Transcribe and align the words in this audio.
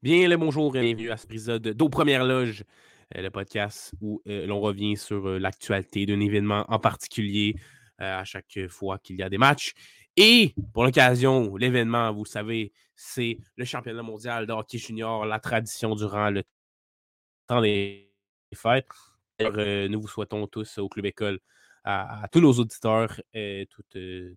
Bien 0.00 0.28
le 0.28 0.36
bonjour 0.36 0.76
et 0.76 0.80
bienvenue 0.80 1.10
à 1.10 1.16
ce 1.16 1.24
épisode 1.24 1.70
d'Aux 1.70 1.88
Premières 1.88 2.24
Loges, 2.24 2.62
euh, 3.16 3.22
le 3.22 3.30
podcast 3.32 3.92
où 4.00 4.22
euh, 4.28 4.46
l'on 4.46 4.60
revient 4.60 4.96
sur 4.96 5.26
euh, 5.26 5.38
l'actualité 5.40 6.06
d'un 6.06 6.20
événement 6.20 6.64
en 6.68 6.78
particulier 6.78 7.56
à 7.98 8.24
chaque 8.24 8.68
fois 8.68 9.00
qu'il 9.00 9.16
y 9.16 9.24
a 9.24 9.28
des 9.28 9.38
matchs. 9.38 9.72
Et 10.16 10.54
pour 10.72 10.84
l'occasion, 10.84 11.56
l'événement, 11.56 12.12
vous 12.12 12.24
savez, 12.24 12.72
c'est 12.94 13.40
le 13.56 13.64
championnat 13.64 14.04
mondial 14.04 14.46
de 14.46 14.52
hockey 14.52 14.78
junior, 14.78 15.26
la 15.26 15.40
tradition 15.40 15.96
durant 15.96 16.30
le 16.30 16.44
temps 17.48 17.60
des 17.60 18.12
fêtes. 18.54 18.86
nous 19.40 20.00
vous 20.00 20.06
souhaitons 20.06 20.46
tous 20.46 20.78
au 20.78 20.88
Club 20.88 21.06
École, 21.06 21.40
à, 21.82 22.28
tous 22.30 22.40
nos 22.40 22.52
auditeurs, 22.52 23.20
et 23.34 23.66
tous 23.68 23.82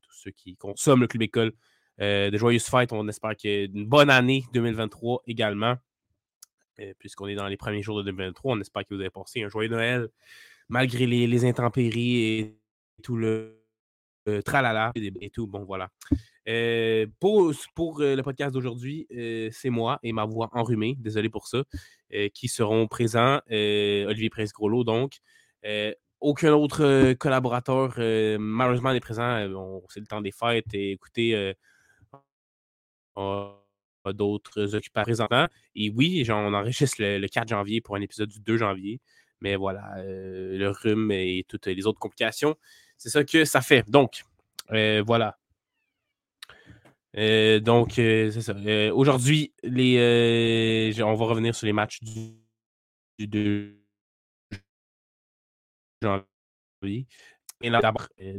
ceux 0.10 0.32
qui 0.32 0.56
consomment 0.58 1.02
le 1.02 1.08
Club 1.08 1.22
École, 1.22 1.54
euh, 2.00 2.32
de 2.32 2.38
joyeuses 2.38 2.66
fêtes. 2.66 2.94
On 2.94 3.08
espère 3.08 3.36
qu'il 3.36 3.72
une 3.76 3.86
bonne 3.86 4.10
année 4.10 4.46
2023 4.54 5.24
également. 5.28 5.76
Euh, 6.80 6.94
puisqu'on 6.98 7.28
est 7.28 7.36
dans 7.36 7.48
les 7.48 7.58
premiers 7.58 7.82
jours 7.82 7.98
de 7.98 8.04
2023, 8.04 8.56
on 8.56 8.62
espère 8.62 8.86
que 8.86 8.94
vous 8.96 9.02
avez 9.02 9.10
passé 9.10 9.44
un 9.44 9.50
joyeux 9.50 9.70
Noël 9.70 10.08
malgré 10.70 11.06
les, 11.06 11.46
intempéries 11.46 12.40
et 12.40 12.60
tout 13.04 13.18
le 13.18 13.62
tralala 14.46 14.94
et, 14.96 15.30
tout. 15.30 15.48
Bon, 15.48 15.66
voilà. 15.66 15.90
Euh, 16.48 17.06
pour, 17.20 17.52
pour 17.76 18.00
le 18.00 18.22
podcast 18.22 18.54
d'aujourd'hui, 18.54 19.06
c'est 19.52 19.70
moi 19.70 20.00
et 20.02 20.14
ma 20.14 20.24
voix 20.24 20.50
enrhumée, 20.54 20.96
désolé 20.98 21.28
pour 21.28 21.48
ça, 21.48 21.64
qui 22.34 22.48
seront 22.48 22.88
présents. 22.88 23.42
Olivier 23.50 24.30
Prince-Groslo, 24.30 24.86
donc. 24.86 25.18
aucun 26.22 26.54
autre 26.54 27.14
collaborateur, 27.14 27.96
malheureusement, 28.40 28.94
n'est 28.94 29.02
présent. 29.02 29.46
c'est 29.90 30.00
le 30.00 30.08
temps 30.08 30.22
des 30.22 30.32
fêtes. 30.32 30.74
Et 30.74 30.94
écoutez, 30.94 31.54
d'autres 34.14 34.76
occupants 34.76 35.04
présentement. 35.04 35.48
Et 35.76 35.90
oui, 35.90 36.26
on 36.30 36.54
enregistre 36.54 36.98
le, 37.00 37.28
4 37.28 37.50
janvier 37.50 37.82
pour 37.82 37.96
un 37.96 38.02
épisode 38.02 38.30
du 38.30 38.40
2 38.40 38.58
janvier. 38.58 39.00
Mais 39.42 39.56
voilà, 39.56 39.96
euh, 39.98 40.58
le 40.58 40.70
rhume 40.70 41.12
et 41.12 41.46
toutes 41.48 41.66
les 41.66 41.88
autres 41.88 42.00
complications, 42.00 42.56
c'est 42.98 43.10
ça 43.10 43.24
que 43.24 43.44
ça 43.46 43.62
fait. 43.62 43.90
Donc, 43.90 44.22
euh, 44.72 45.04
voilà. 45.06 45.38
Euh, 47.18 47.60
donc, 47.60 47.94
c'est 47.96 48.32
ça. 48.32 48.54
Aujourd'hui, 48.94 49.54
on 49.64 51.14
va 51.16 51.26
revenir 51.26 51.56
sur 51.56 51.66
les 51.66 51.74
matchs 51.74 52.00
du, 52.02 53.28
2 53.28 53.76
janvier. 56.02 57.08
Et 57.64 57.72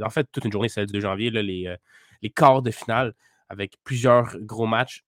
en 0.03 0.11
fait, 0.11 0.29
toute 0.33 0.45
une 0.45 0.53
journée, 0.53 0.69
celle 0.69 0.86
du 0.86 0.92
2 0.95 1.01
janvier, 1.01 1.31
là, 1.31 1.42
les, 1.42 1.77
les 2.23 2.31
quarts 2.31 2.62
de 2.62 2.70
finale 2.70 3.14
avec 3.53 3.77
plusieurs 3.84 4.39
gros 4.41 4.67
matchs. 4.67 5.05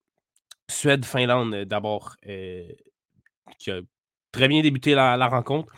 Suède-Finlande, 0.70 1.54
euh, 1.54 1.64
d'abord, 1.64 2.14
euh, 2.26 2.68
qui 3.58 3.70
a 3.70 3.80
très 4.32 4.48
bien 4.48 4.62
débuté 4.62 4.94
la, 4.94 5.26
rencontre. 5.28 5.72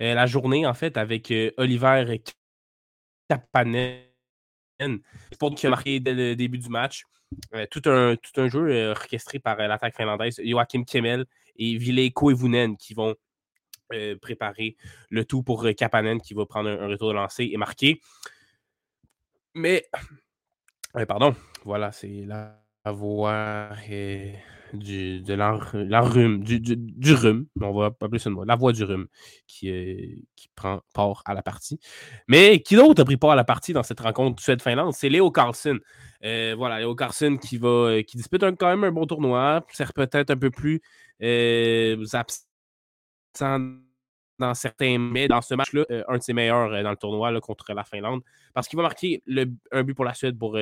Euh, 0.00 0.14
la 0.14 0.26
journée, 0.26 0.66
en 0.66 0.74
fait, 0.74 0.96
avec 0.96 1.32
Oliver 1.58 2.20
Kapanen, 3.28 4.00
qui 5.56 5.66
a 5.66 5.70
marqué 5.70 6.00
dès 6.00 6.14
le 6.14 6.34
début 6.34 6.58
du 6.58 6.70
match. 6.70 7.04
tout, 7.70 7.82
un, 7.84 8.16
tout 8.16 8.40
un 8.40 8.48
jeu 8.48 8.90
orchestré 8.90 9.38
par 9.38 9.56
l'attaque 9.56 9.96
finlandaise, 9.96 10.40
Joachim 10.42 10.84
Kemmel 10.84 11.26
et 11.56 11.76
Ville 11.76 12.12
Koivunen 12.12 12.76
qui 12.76 12.94
vont 12.94 13.14
préparer 14.22 14.76
le 15.10 15.24
tout 15.24 15.42
pour 15.42 15.66
Kapanen 15.76 16.20
qui 16.20 16.34
va 16.34 16.46
prendre 16.46 16.70
un, 16.70 16.86
retour 16.86 17.08
de 17.08 17.14
lancer 17.14 17.50
et 17.52 17.56
marquer. 17.56 18.00
Mais, 19.54 19.88
pardon, 21.06 21.34
voilà, 21.64 21.92
c'est 21.92 22.24
la 22.26 22.60
voix 22.92 23.70
du, 24.72 25.20
de 25.20 27.14
rhume, 27.14 27.46
on 27.60 27.72
va 27.72 27.86
appeler 27.86 28.18
ça 28.18 28.30
la 28.46 28.56
voix 28.56 28.72
du 28.72 28.84
rhume 28.84 29.06
qui, 29.46 30.26
prend 30.54 30.80
part 30.94 31.22
à 31.24 31.34
la 31.34 31.42
partie. 31.42 31.78
Mais 32.26 32.60
qui 32.60 32.76
d'autre 32.76 33.02
a 33.02 33.04
pris 33.04 33.16
part 33.16 33.30
à 33.30 33.36
la 33.36 33.44
partie 33.44 33.72
dans 33.72 33.82
cette 33.82 34.00
rencontre 34.00 34.42
Suède-Finlande? 34.42 34.92
C'est 34.92 35.08
Léo 35.08 35.30
Carlson. 35.30 35.78
Euh, 36.24 36.54
voilà, 36.56 36.80
Léo 36.80 36.94
Carlson 36.94 37.36
qui, 37.36 37.58
va, 37.58 38.02
qui 38.02 38.16
dispute 38.16 38.42
quand 38.58 38.68
même 38.68 38.84
un 38.84 38.90
bon 38.92 39.06
tournoi, 39.06 39.64
sert 39.72 39.92
peut-être 39.92 40.30
un 40.30 40.36
peu 40.36 40.50
plus 40.50 40.80
euh, 41.22 42.04
absent 42.12 42.44
dans 44.40 44.54
certains 44.54 44.98
mais 44.98 45.26
dans 45.28 45.40
ce 45.42 45.54
match-là, 45.54 45.84
euh, 45.90 46.04
un 46.08 46.18
de 46.18 46.22
ses 46.22 46.32
meilleurs 46.32 46.70
dans 46.82 46.90
le 46.90 46.96
tournoi 46.96 47.40
contre 47.40 47.72
la 47.72 47.84
Finlande, 47.84 48.22
parce 48.54 48.68
qu'il 48.68 48.76
va 48.76 48.84
marquer 48.84 49.22
un 49.72 49.82
but 49.82 49.94
pour 49.94 50.04
la 50.04 50.14
Suède 50.14 50.38
pour 50.38 50.56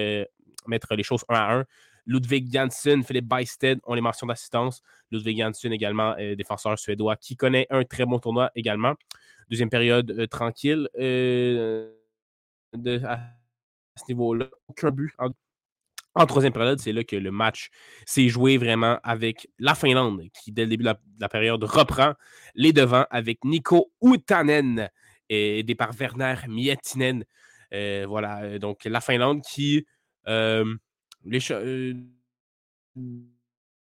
mettre 0.69 0.94
les 0.94 1.03
choses 1.03 1.25
un 1.28 1.34
à 1.34 1.54
un. 1.59 1.65
Ludwig 2.06 2.53
Janssen, 2.53 3.03
Philippe 3.03 3.27
Beisted 3.27 3.81
ont 3.84 3.94
les 3.94 4.00
mentions 4.00 4.27
d'assistance. 4.27 4.82
Ludwig 5.10 5.38
Janssen 5.38 5.72
également, 5.72 6.15
euh, 6.19 6.37
défenseur 6.37 6.78
suédois, 6.78 7.16
qui 7.16 7.37
connaît 7.37 7.66
un 7.71 7.84
très 7.84 8.06
bon 8.06 8.19
tournoi 8.19 8.50
également. 8.54 8.94
Deuxième 9.50 9.71
période 9.71 10.10
euh, 10.12 10.27
tranquille 10.27 10.88
euh, 10.99 11.91
à 13.04 13.19
ce 13.97 14.04
niveau-là. 14.09 14.47
Aucun 14.69 14.91
but. 14.91 15.12
En, 16.15 16.27
troisième 16.27 16.53
période, 16.53 16.78
c'est 16.78 16.93
là 16.93 17.04
que 17.04 17.16
le 17.16 17.31
match 17.31 17.69
s'est 18.06 18.28
joué 18.28 18.56
vraiment 18.56 18.98
avec 19.03 19.48
la 19.59 19.75
Finlande, 19.75 20.22
qui 20.33 20.50
dès 20.50 20.62
le 20.62 20.71
début 20.71 20.84
de 20.84 20.94
la, 21.21 21.28
période 21.28 21.62
reprend 21.62 22.15
les 22.54 22.72
devants 22.72 23.04
avec 23.10 23.44
Nico 23.44 23.93
Utanen, 24.03 24.88
aidé 25.28 25.75
par 25.75 25.93
Werner 25.93 26.37
Miettinen. 26.48 27.22
voilà, 27.71 28.59
donc 28.59 28.84
la 28.87 29.03
Finlande 29.03 29.43
qui 29.43 29.84
les 30.26 31.41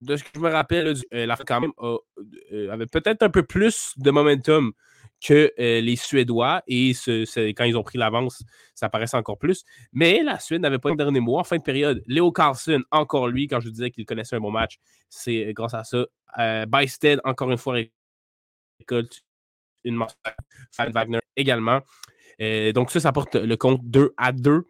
de 0.02 0.16
ce 0.16 0.24
que 0.24 0.30
je 0.36 0.40
me 0.40 0.50
rappelle, 0.50 0.96
la 1.12 1.36
quand 1.38 1.62
même 1.62 1.74
avait 2.72 2.86
peut-être 2.86 3.24
un 3.24 3.30
peu 3.30 3.44
plus 3.44 3.94
de 3.98 4.12
momentum 4.12 4.74
que 5.22 5.52
les 5.58 5.96
Suédois 5.96 6.62
et 6.68 6.92
quand 7.54 7.64
ils 7.64 7.78
ont 7.78 7.84
pris 7.84 7.98
l'avance, 7.98 8.44
ça 8.76 8.90
paraissait 8.90 9.18
encore 9.18 9.40
plus. 9.40 9.64
Mais 9.92 10.22
la 10.24 10.40
Suède 10.40 10.62
n'avait 10.62 10.78
pas 10.80 10.90
le 10.90 10.96
dernier 10.96 11.20
mot 11.20 11.40
en 11.40 11.44
fin 11.44 11.58
de 11.58 11.64
période. 11.64 12.04
Léo 12.06 12.32
Carlson, 12.32 12.84
encore 12.92 13.28
lui, 13.28 13.48
quand 13.48 13.60
je 13.60 13.70
disais 13.70 13.90
qu'il 13.90 14.06
connaissait 14.06 14.36
un 14.36 14.40
bon 14.40 14.52
match, 14.52 14.78
c'est 15.10 15.54
grâce 15.54 15.74
à 15.74 15.84
ça. 15.84 16.06
Euh, 16.40 16.66
encore 17.24 17.52
une 17.52 17.58
fois, 17.58 17.80
récolte 18.80 19.24
une. 19.84 20.04
Fan 20.72 20.92
Wagner 20.92 21.20
également. 21.36 21.82
donc 22.74 22.92
ça, 22.92 23.00
ça 23.00 23.12
porte 23.12 23.36
le 23.36 23.56
compte 23.56 23.82
2 23.84 24.14
à 24.18 24.32
2. 24.32 24.66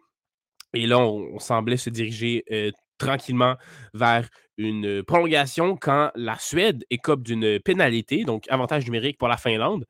Et 0.74 0.86
là, 0.86 0.98
on, 0.98 1.38
semblait 1.38 1.76
se 1.76 1.90
diriger 1.90 2.44
euh, 2.50 2.70
tranquillement 2.98 3.56
vers 3.94 4.28
une 4.56 5.02
prolongation 5.02 5.76
quand 5.76 6.10
la 6.14 6.38
Suède 6.38 6.84
écope 6.90 7.22
d'une 7.22 7.60
pénalité, 7.60 8.24
donc 8.24 8.44
avantage 8.48 8.84
numérique 8.84 9.18
pour 9.18 9.28
la 9.28 9.36
Finlande. 9.36 9.86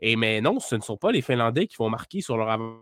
Et 0.00 0.16
mais 0.16 0.40
non, 0.40 0.60
ce 0.60 0.74
ne 0.76 0.80
sont 0.80 0.96
pas 0.96 1.12
les 1.12 1.22
Finlandais 1.22 1.66
qui 1.66 1.76
vont 1.76 1.90
marquer 1.90 2.20
sur 2.20 2.36
leur 2.36 2.50
avantage 2.50 2.78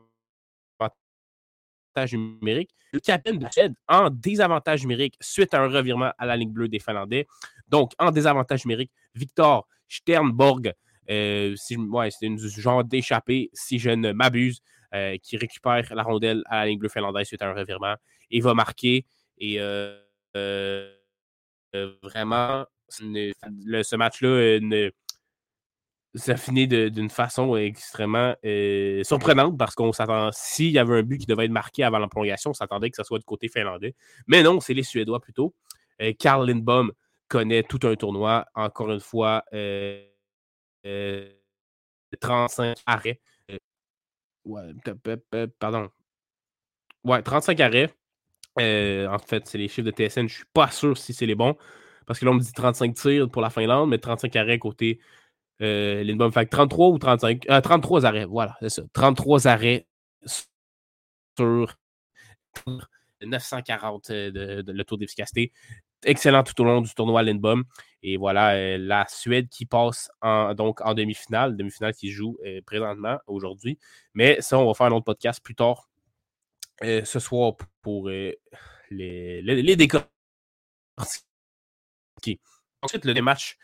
numérique. 2.12 2.70
Le 2.92 3.00
capitaine 3.00 3.38
de 3.38 3.44
la 3.44 3.50
Suède 3.50 3.74
en 3.88 4.10
désavantage 4.10 4.82
numérique 4.82 5.16
suite 5.20 5.54
à 5.54 5.62
un 5.62 5.68
revirement 5.68 6.12
à 6.18 6.26
la 6.26 6.36
ligne 6.36 6.52
bleue 6.52 6.68
des 6.68 6.78
Finlandais. 6.78 7.26
Donc, 7.68 7.92
en 7.98 8.10
désavantage 8.10 8.64
numérique, 8.64 8.92
Victor 9.14 9.66
Sternborg, 9.88 10.72
euh, 11.10 11.54
c'est 11.56 11.74
une 11.74 12.38
genre 12.38 12.84
d'échappée, 12.84 13.50
si 13.52 13.78
je 13.78 13.90
ne 13.90 14.12
m'abuse. 14.12 14.60
Euh, 14.96 15.18
qui 15.22 15.36
récupère 15.36 15.94
la 15.94 16.02
rondelle 16.02 16.42
à 16.46 16.60
la 16.60 16.66
ligne 16.66 16.78
bleue 16.78 16.88
finlandaise 16.88 17.26
suite 17.26 17.42
à 17.42 17.48
un 17.48 17.52
revirement 17.52 17.96
et 18.30 18.40
va 18.40 18.54
marquer. 18.54 19.04
Et 19.36 19.60
euh, 19.60 20.00
euh, 20.36 20.90
vraiment, 22.02 22.64
ce 22.88 23.96
match-là 23.96 24.58
ça 26.14 26.36
finit 26.36 26.66
d'une 26.66 27.10
façon 27.10 27.56
extrêmement 27.56 28.34
surprenante 29.02 29.58
parce 29.58 29.74
qu'on 29.74 29.92
s'attend, 29.92 30.30
s'il 30.32 30.70
y 30.70 30.78
avait 30.78 31.00
un 31.00 31.02
but 31.02 31.18
qui 31.18 31.26
devait 31.26 31.44
être 31.44 31.50
marqué 31.50 31.82
avant 31.82 31.98
la 31.98 32.08
on 32.46 32.54
s'attendait 32.54 32.88
que 32.88 32.96
ce 32.96 33.04
soit 33.04 33.18
du 33.18 33.26
côté 33.26 33.48
finlandais. 33.48 33.94
Mais 34.26 34.42
non, 34.42 34.60
c'est 34.60 34.72
les 34.72 34.82
Suédois 34.82 35.20
plutôt. 35.20 35.54
Karl 36.18 36.48
Lindbaum 36.48 36.92
connaît 37.28 37.64
tout 37.64 37.80
un 37.82 37.96
tournoi, 37.96 38.46
encore 38.54 38.90
une 38.92 39.00
fois, 39.00 39.44
35 42.18 42.78
arrêts 42.86 43.20
Ouais, 44.46 44.72
pardon. 45.58 45.90
Ouais, 47.04 47.22
35 47.22 47.60
arrêts. 47.60 47.92
Euh, 48.58 49.08
en 49.08 49.18
fait, 49.18 49.46
c'est 49.46 49.58
les 49.58 49.68
chiffres 49.68 49.90
de 49.90 49.90
TSN. 49.90 50.28
Je 50.28 50.36
suis 50.36 50.44
pas 50.52 50.70
sûr 50.70 50.96
si 50.96 51.12
c'est 51.12 51.26
les 51.26 51.34
bons. 51.34 51.56
Parce 52.06 52.20
que 52.20 52.24
là, 52.24 52.30
on 52.30 52.34
me 52.34 52.40
dit 52.40 52.52
35 52.52 52.94
tirs 52.94 53.28
pour 53.30 53.42
la 53.42 53.50
Finlande, 53.50 53.90
mais 53.90 53.98
35 53.98 54.34
arrêts 54.36 54.58
côté 54.58 55.00
euh, 55.62 56.04
Lindbaum. 56.04 56.32
Fait 56.32 56.46
33 56.46 56.88
ou 56.88 56.98
35. 56.98 57.46
33 57.62 58.04
euh, 58.04 58.08
arrêts, 58.08 58.24
voilà, 58.24 58.56
c'est 58.60 58.70
ça. 58.70 58.82
33 58.92 59.48
arrêts 59.48 59.86
sur 61.36 61.76
940 63.22 64.10
de, 64.12 64.62
de, 64.62 64.72
le 64.72 64.84
taux 64.84 64.96
d'efficacité. 64.96 65.52
Excellent 66.06 66.44
tout 66.44 66.60
au 66.62 66.64
long 66.64 66.80
du 66.82 66.94
tournoi 66.94 67.24
Lindbaum. 67.24 67.64
Et 68.00 68.16
voilà, 68.16 68.54
euh, 68.54 68.78
la 68.78 69.06
Suède 69.08 69.48
qui 69.48 69.66
passe 69.66 70.08
en, 70.22 70.54
donc 70.54 70.80
en 70.82 70.94
demi-finale, 70.94 71.56
demi-finale 71.56 71.94
qui 71.94 72.12
joue 72.12 72.38
euh, 72.46 72.60
présentement 72.64 73.18
aujourd'hui. 73.26 73.76
Mais 74.14 74.40
ça, 74.40 74.56
on 74.56 74.66
va 74.66 74.74
faire 74.74 74.86
un 74.86 74.92
autre 74.92 75.04
podcast 75.04 75.40
plus 75.42 75.56
tard 75.56 75.88
euh, 76.84 77.04
ce 77.04 77.18
soir 77.18 77.54
pour 77.82 78.08
les, 78.08 78.38
les, 78.90 79.74
décors. 79.74 80.04
Ensuite, 82.82 83.04
le 83.04 83.20
match 83.20 83.56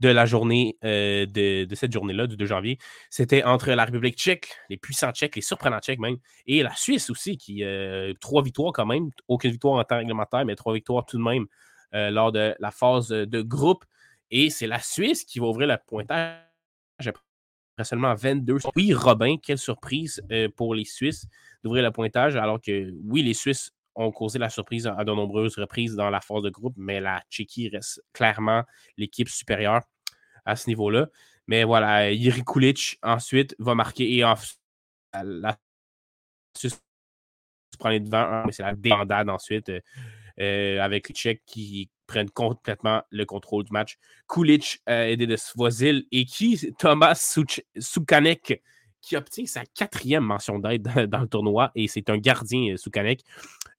de 0.00 0.08
la 0.08 0.24
journée, 0.24 0.78
de, 0.82 1.74
cette 1.74 1.92
journée-là, 1.92 2.26
du 2.26 2.38
2 2.38 2.46
janvier, 2.46 2.78
c'était 3.10 3.42
entre 3.44 3.72
la 3.72 3.84
République 3.84 4.16
tchèque, 4.16 4.56
les 4.70 4.78
puissants 4.78 5.12
tchèques, 5.12 5.36
les 5.36 5.42
surprenants 5.42 5.80
tchèques 5.80 5.98
même, 5.98 6.16
et 6.46 6.62
la 6.62 6.74
Suisse 6.74 7.10
aussi, 7.10 7.36
qui 7.36 7.62
euh, 7.62 8.14
trois 8.18 8.42
victoires 8.42 8.72
quand 8.72 8.86
même, 8.86 9.10
aucune 9.28 9.50
victoire 9.50 9.74
en 9.74 9.84
temps 9.84 9.98
réglementaire, 9.98 10.46
mais 10.46 10.56
trois 10.56 10.72
victoires 10.72 11.04
tout 11.04 11.18
de 11.18 11.22
même 11.22 11.46
euh, 11.94 12.10
lors 12.10 12.32
de 12.32 12.54
la 12.58 12.70
phase 12.70 13.08
de 13.08 13.42
groupe. 13.42 13.84
Et 14.30 14.50
c'est 14.50 14.66
la 14.66 14.80
Suisse 14.80 15.24
qui 15.24 15.38
va 15.38 15.46
ouvrir 15.46 15.68
le 15.68 15.76
pointage 15.86 16.44
après 16.98 17.22
seulement 17.82 18.14
22. 18.14 18.58
Oui, 18.76 18.92
Robin, 18.92 19.36
quelle 19.42 19.58
surprise 19.58 20.22
pour 20.56 20.74
les 20.74 20.84
Suisses 20.84 21.26
d'ouvrir 21.64 21.82
le 21.82 21.90
pointage, 21.90 22.36
alors 22.36 22.60
que 22.60 22.92
oui, 23.04 23.22
les 23.22 23.34
Suisses 23.34 23.72
ont 23.94 24.12
causé 24.12 24.38
la 24.38 24.50
surprise 24.50 24.86
à 24.86 25.04
de 25.04 25.12
nombreuses 25.12 25.56
reprises 25.58 25.94
dans 25.94 26.10
la 26.10 26.20
phase 26.20 26.42
de 26.42 26.50
groupe, 26.50 26.74
mais 26.76 27.00
la 27.00 27.22
Tchéquie 27.30 27.68
reste 27.68 28.02
clairement 28.12 28.64
l'équipe 28.96 29.28
supérieure 29.28 29.82
à 30.44 30.56
ce 30.56 30.68
niveau-là. 30.68 31.08
Mais 31.46 31.64
voilà, 31.64 32.12
Yuri 32.12 32.44
Kulic 32.44 32.98
ensuite 33.02 33.54
va 33.58 33.74
marquer 33.74 34.18
et 34.18 34.20
la 34.20 35.58
Suisse 36.56 36.80
prend 37.78 37.88
les 37.88 38.00
devants, 38.00 38.44
mais 38.46 38.52
c'est 38.52 38.62
la 38.62 38.74
débandade 38.74 39.28
ensuite 39.28 39.68
euh, 39.70 39.80
euh, 40.40 40.80
avec 40.80 41.08
les 41.08 41.14
Tchèques 41.14 41.42
qui 41.46 41.90
prennent 42.06 42.30
complètement 42.30 43.02
le 43.10 43.24
contrôle 43.24 43.64
du 43.64 43.72
match. 43.72 43.98
Kulic 44.28 44.80
euh, 44.88 45.04
aidé 45.04 45.26
de 45.26 45.36
Svozil 45.36 46.06
et 46.10 46.24
qui 46.24 46.72
Thomas 46.78 47.14
Soukanek 47.78 48.62
qui 49.00 49.16
obtient 49.16 49.46
sa 49.46 49.64
quatrième 49.64 50.24
mention 50.24 50.58
d'aide 50.58 50.82
dans, 51.08 51.20
le 51.20 51.28
tournoi 51.28 51.70
et 51.74 51.88
c'est 51.88 52.10
un 52.10 52.18
gardien 52.18 52.76
Soukanek. 52.76 53.22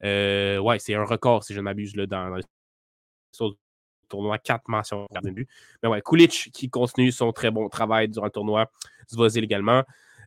Euh, 0.04 0.58
ouais, 0.60 0.80
c'est 0.80 0.96
un 0.96 1.04
record, 1.04 1.44
si 1.44 1.54
je 1.54 1.60
ne 1.60 1.63
m'abuse, 1.63 1.94
dans, 1.94 2.30
le 2.30 2.42
tournoi, 4.10 4.38
quatre 4.40 4.68
mentions 4.68 5.08
de 5.24 5.30
but. 5.30 5.50
Mais 5.84 5.90
ouais, 5.90 6.02
Kulic 6.02 6.50
qui 6.54 6.69
continue 6.69 7.12
son 7.12 7.31
très 7.31 7.52
bon 7.52 7.69
travail 7.69 8.10
durant 8.10 8.25
le 8.25 8.31
tournoi. 8.31 8.72
Zvozil 9.10 9.44
également. 9.44 9.84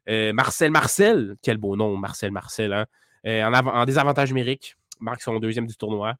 Euh, 0.08 0.32
Marcel 0.32 0.70
Marcel, 0.70 1.36
quel 1.42 1.56
beau 1.56 1.76
nom, 1.76 1.96
Marcel 1.96 2.30
Marcel. 2.30 2.72
Hein? 2.72 2.86
Euh, 3.26 3.42
en, 3.42 3.54
en, 3.54 3.84
désavantage 3.86 4.28
numérique, 4.28 4.76
marque 5.00 5.22
son 5.22 5.38
deuxième 5.38 5.66
du 5.66 5.76
tournoi. 5.76 6.14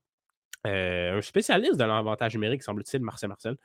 un 0.65 1.21
spécialiste 1.23 1.77
de 1.77 1.85
l'avantage 1.85 2.35
numérique, 2.35 2.63
semble-t-il, 2.63 3.03
Marcel 3.03 3.29
Marcel. 3.29 3.57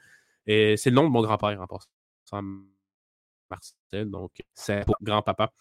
c'est 0.45 0.85
le 0.85 0.91
nom 0.91 1.03
de 1.03 1.09
mon 1.09 1.21
grand-père 1.21 1.61
en 1.61 1.67
passant. 1.67 2.43
Marcel, 3.49 4.09
donc 4.09 4.31
c'est 4.53 4.85
pour 4.85 4.95
grand-papa. 5.01 5.51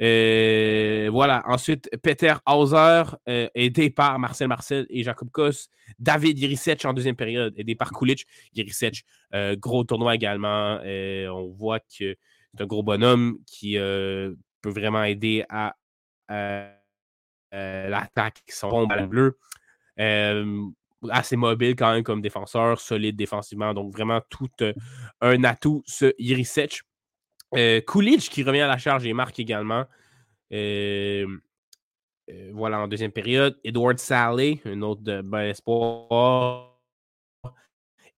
Euh, 0.00 1.08
voilà. 1.12 1.42
Ensuite, 1.46 1.90
Peter 2.02 2.34
Hauser, 2.46 3.04
euh, 3.28 3.48
aidé 3.54 3.90
par 3.90 4.18
Marcel 4.18 4.48
Marcel 4.48 4.86
et 4.88 5.02
Jacob 5.02 5.30
Kos. 5.30 5.68
David 5.98 6.38
Irisech 6.38 6.84
en 6.84 6.92
deuxième 6.92 7.16
période, 7.16 7.54
aidé 7.56 7.74
par 7.74 7.92
Kulic. 7.92 8.26
Irisech, 8.54 9.04
euh, 9.34 9.56
gros 9.56 9.84
tournoi 9.84 10.14
également. 10.14 10.80
on 10.82 11.52
voit 11.56 11.80
que 11.80 11.86
c'est 12.54 12.60
un 12.60 12.66
gros 12.66 12.82
bonhomme 12.82 13.38
qui 13.46 13.76
peut 13.76 14.36
vraiment 14.64 15.04
aider 15.04 15.44
à 15.48 15.76
l'attaque. 17.54 18.42
Son 18.48 18.68
bon 18.68 18.86
ballon 18.86 19.06
bleu. 19.06 19.38
assez 21.10 21.36
mobile 21.36 21.76
quand 21.76 21.92
même 21.92 22.02
comme 22.02 22.20
défenseur, 22.20 22.80
solide 22.80 23.16
défensivement. 23.16 23.74
Donc 23.74 23.92
vraiment 23.92 24.20
tout 24.28 24.50
un 25.20 25.44
atout, 25.44 25.82
ce 25.86 26.12
Irisech. 26.18 26.82
Euh, 27.56 27.80
qui 27.80 28.42
revient 28.42 28.60
à 28.60 28.66
la 28.66 28.78
charge 28.78 29.06
et 29.06 29.12
marque 29.12 29.38
également. 29.38 29.84
Euh, 30.52 31.26
euh, 32.30 32.50
voilà, 32.52 32.80
en 32.80 32.88
deuxième 32.88 33.12
période. 33.12 33.58
Edward 33.62 33.98
Saleh, 33.98 34.60
un 34.64 34.82
autre 34.82 35.02
de 35.02 35.22
bon 35.22 35.50
espoir. 35.50 36.80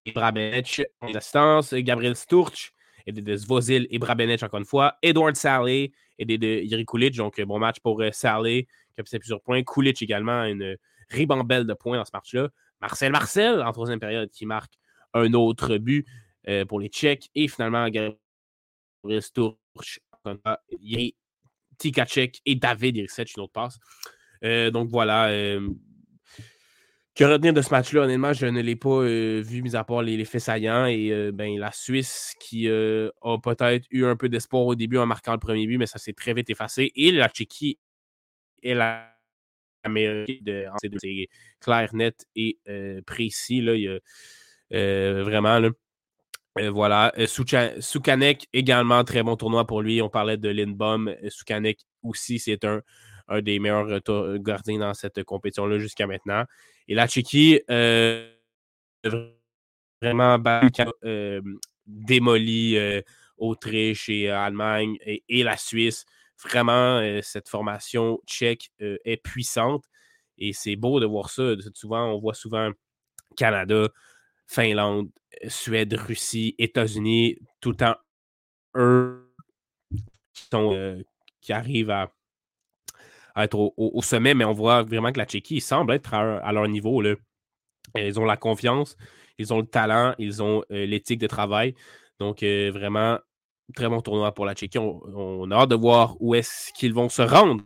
Et 0.04 0.12
Brabenech 0.12 0.82
en 1.00 1.12
assistance. 1.12 1.74
Gabriel 1.74 2.16
Sturch, 2.16 2.72
aidé 3.06 3.20
de 3.20 3.36
Zvozil 3.36 3.86
et 3.90 3.98
Brabenech 3.98 4.42
encore 4.42 4.60
une 4.60 4.64
fois. 4.64 4.96
Edward 5.02 5.36
Saleh, 5.36 5.92
aidé 6.18 6.38
de 6.38 6.62
Yuri 6.62 6.86
Kulic. 6.86 7.16
Donc, 7.16 7.40
bon 7.40 7.58
match 7.58 7.80
pour 7.80 8.02
qui 8.02 8.66
fait 9.04 9.18
plusieurs 9.18 9.42
points. 9.42 9.62
Kulic 9.62 10.00
également, 10.02 10.44
une 10.44 10.76
ribambelle 11.10 11.66
de 11.66 11.74
points 11.74 11.96
dans 11.96 12.04
ce 12.04 12.10
match-là. 12.12 12.48
Marcel 12.80 13.12
Marcel, 13.12 13.62
en 13.62 13.72
troisième 13.72 14.00
période, 14.00 14.30
qui 14.30 14.46
marque 14.46 14.74
un 15.14 15.32
autre 15.32 15.78
but 15.78 16.06
pour 16.68 16.80
les 16.80 16.88
Tchèques. 16.88 17.30
Et 17.34 17.48
finalement, 17.48 17.88
Gabriel 17.88 19.22
Sturch, 19.22 20.00
Tikacek 21.78 22.40
et 22.44 22.54
David 22.54 22.96
Iriset, 22.96 23.24
une 23.36 23.42
autre 23.42 23.52
passe. 23.52 23.78
Euh, 24.44 24.70
donc 24.70 24.88
voilà. 24.90 25.28
Euh, 25.28 25.68
que 27.14 27.24
retenir 27.24 27.54
de 27.54 27.62
ce 27.62 27.70
match-là, 27.70 28.02
honnêtement, 28.02 28.34
je 28.34 28.44
ne 28.44 28.60
l'ai 28.60 28.76
pas 28.76 29.02
euh, 29.02 29.42
vu, 29.42 29.62
mis 29.62 29.74
à 29.74 29.84
part 29.84 30.02
les, 30.02 30.22
faits 30.26 30.42
saillants. 30.42 30.84
Et 30.84 31.30
ben, 31.32 31.58
la 31.58 31.72
Suisse 31.72 32.34
qui 32.40 32.68
a 32.68 33.38
peut-être 33.42 33.86
eu 33.90 34.04
un 34.04 34.16
peu 34.16 34.28
d'espoir 34.28 34.66
au 34.66 34.74
début 34.74 34.98
en 34.98 35.06
marquant 35.06 35.32
le 35.32 35.38
premier 35.38 35.66
but, 35.66 35.78
mais 35.78 35.86
ça 35.86 35.98
s'est 35.98 36.12
très 36.12 36.34
vite 36.34 36.50
effacé. 36.50 36.92
Et 36.94 37.12
la 37.12 37.28
Tchéquie 37.28 37.78
est 38.62 38.74
la 38.74 39.12
meilleure 39.88 40.26
de 40.26 40.66
c'est 40.98 41.28
clair, 41.60 41.94
net 41.94 42.26
et 42.34 42.58
précis. 43.06 43.60
Là, 43.60 43.74
il 43.74 43.82
y 43.82 43.88
a, 43.88 45.22
vraiment. 45.22 45.58
Là, 45.58 45.70
euh, 46.58 46.70
voilà. 46.70 47.12
Euh, 47.18 47.26
Soukanek, 47.80 48.48
également, 48.52 49.04
très 49.04 49.22
bon 49.22 49.36
tournoi 49.36 49.66
pour 49.66 49.82
lui. 49.82 50.00
On 50.02 50.08
parlait 50.08 50.36
de 50.36 50.48
Lindbaum. 50.48 51.08
Euh, 51.08 51.30
Soukanek 51.30 51.80
aussi, 52.02 52.38
c'est 52.38 52.64
un, 52.64 52.82
un, 53.28 53.42
des 53.42 53.58
meilleurs 53.58 54.00
gardiens 54.40 54.78
dans 54.78 54.94
cette 54.94 55.22
compétition-là 55.24 55.78
jusqu'à 55.78 56.06
maintenant. 56.06 56.44
Et 56.88 56.94
la 56.94 57.08
Tchéquie, 57.08 57.60
vraiment 60.00 60.38
démoli 61.86 62.78
Autriche 63.38 64.08
et 64.08 64.30
Allemagne 64.30 64.96
et, 65.04 65.42
la 65.42 65.56
Suisse. 65.56 66.06
Vraiment, 66.44 67.00
cette 67.22 67.48
formation 67.48 68.20
tchèque 68.26 68.70
est 68.78 69.22
puissante. 69.22 69.84
Et 70.38 70.52
c'est 70.52 70.76
beau 70.76 71.00
de 71.00 71.06
voir 71.06 71.30
ça. 71.30 71.54
Souvent, 71.74 72.12
on 72.12 72.18
voit 72.18 72.34
souvent 72.34 72.70
Canada, 73.36 73.88
Finlande, 74.46 75.08
Suède, 75.48 75.94
Russie, 75.94 76.54
États-Unis, 76.58 77.38
tout 77.60 77.70
le 77.70 77.76
temps, 77.76 77.96
eux 78.76 79.26
euh, 80.54 81.02
qui, 81.40 81.52
arrivent 81.52 81.90
à, 81.90 82.12
être 83.36 83.72
au, 83.76 84.02
sommet, 84.02 84.34
mais 84.34 84.44
on 84.44 84.52
voit 84.52 84.82
vraiment 84.82 85.12
que 85.12 85.18
la 85.18 85.26
Tchéquie 85.26 85.60
semble 85.60 85.92
être 85.92 86.14
à, 86.14 86.52
leur 86.52 86.66
niveau. 86.66 87.02
Ils 87.94 88.18
ont 88.18 88.24
la 88.24 88.36
confiance, 88.36 88.96
ils 89.38 89.52
ont 89.52 89.60
le 89.60 89.66
talent, 89.66 90.14
ils 90.18 90.42
ont 90.42 90.64
euh, 90.72 90.86
l'éthique 90.86 91.20
de 91.20 91.26
travail. 91.26 91.74
Donc, 92.18 92.42
euh, 92.42 92.70
vraiment, 92.72 93.18
très 93.74 93.88
bon 93.88 94.00
tournoi 94.00 94.32
pour 94.32 94.46
la 94.46 94.54
Tchéquie. 94.54 94.78
On, 94.78 95.50
a 95.50 95.56
hâte 95.56 95.70
de 95.70 95.74
voir 95.76 96.16
où 96.20 96.34
est-ce 96.34 96.72
qu'ils 96.72 96.94
vont 96.94 97.08
se 97.08 97.22
rendre 97.22 97.64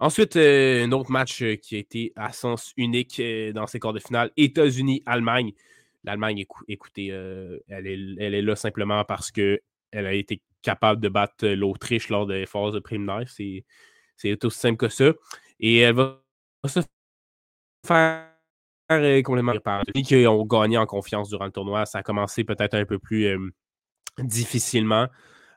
Ensuite, 0.00 0.36
euh, 0.36 0.84
un 0.86 0.92
autre 0.92 1.10
match 1.10 1.42
euh, 1.42 1.56
qui 1.56 1.76
a 1.76 1.78
été 1.78 2.12
à 2.16 2.32
sens 2.32 2.72
unique 2.78 3.20
euh, 3.20 3.52
dans 3.52 3.66
ces 3.66 3.78
quarts 3.78 3.92
de 3.92 3.98
finale, 3.98 4.30
États-Unis-Allemagne. 4.38 5.52
L'Allemagne, 6.04 6.46
écoutez, 6.68 7.08
elle, 7.08 7.86
est, 7.86 8.42
là 8.42 8.56
simplement 8.56 9.04
parce 9.04 9.30
qu'elle 9.30 9.60
a 9.92 10.14
été 10.14 10.40
capable 10.62 11.02
de 11.02 11.10
battre 11.10 11.46
l'Autriche 11.46 12.08
lors 12.08 12.26
des 12.26 12.46
phases 12.46 12.80
préliminaires. 12.80 13.28
C'est, 13.28 13.66
c'est 14.16 14.42
aussi 14.42 14.58
simple 14.58 14.78
que 14.78 14.88
ça. 14.88 15.12
Et 15.60 15.80
elle 15.80 15.94
va 15.94 16.22
se 16.66 16.80
faire 17.86 18.29
complètement 19.22 19.54
par 19.62 19.84
qui 19.84 20.26
ont 20.26 20.44
gagné 20.44 20.76
en 20.78 20.86
confiance 20.86 21.28
durant 21.28 21.46
le 21.46 21.52
tournoi. 21.52 21.86
Ça 21.86 21.98
a 21.98 22.02
commencé 22.02 22.44
peut-être 22.44 22.74
un 22.74 22.84
peu 22.84 22.98
plus 22.98 23.36
difficilement 24.18 25.08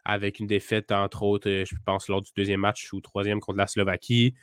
avec 0.05 0.39
une 0.39 0.47
défaite, 0.47 0.91
entre 0.91 1.23
autres, 1.23 1.49
euh, 1.49 1.65
je 1.65 1.75
pense, 1.85 2.07
lors 2.09 2.21
du 2.21 2.31
deuxième 2.35 2.59
match 2.59 2.91
ou 2.93 3.01
troisième 3.01 3.39
contre 3.39 3.57
la 3.57 3.67
Slovaquie. 3.67 4.33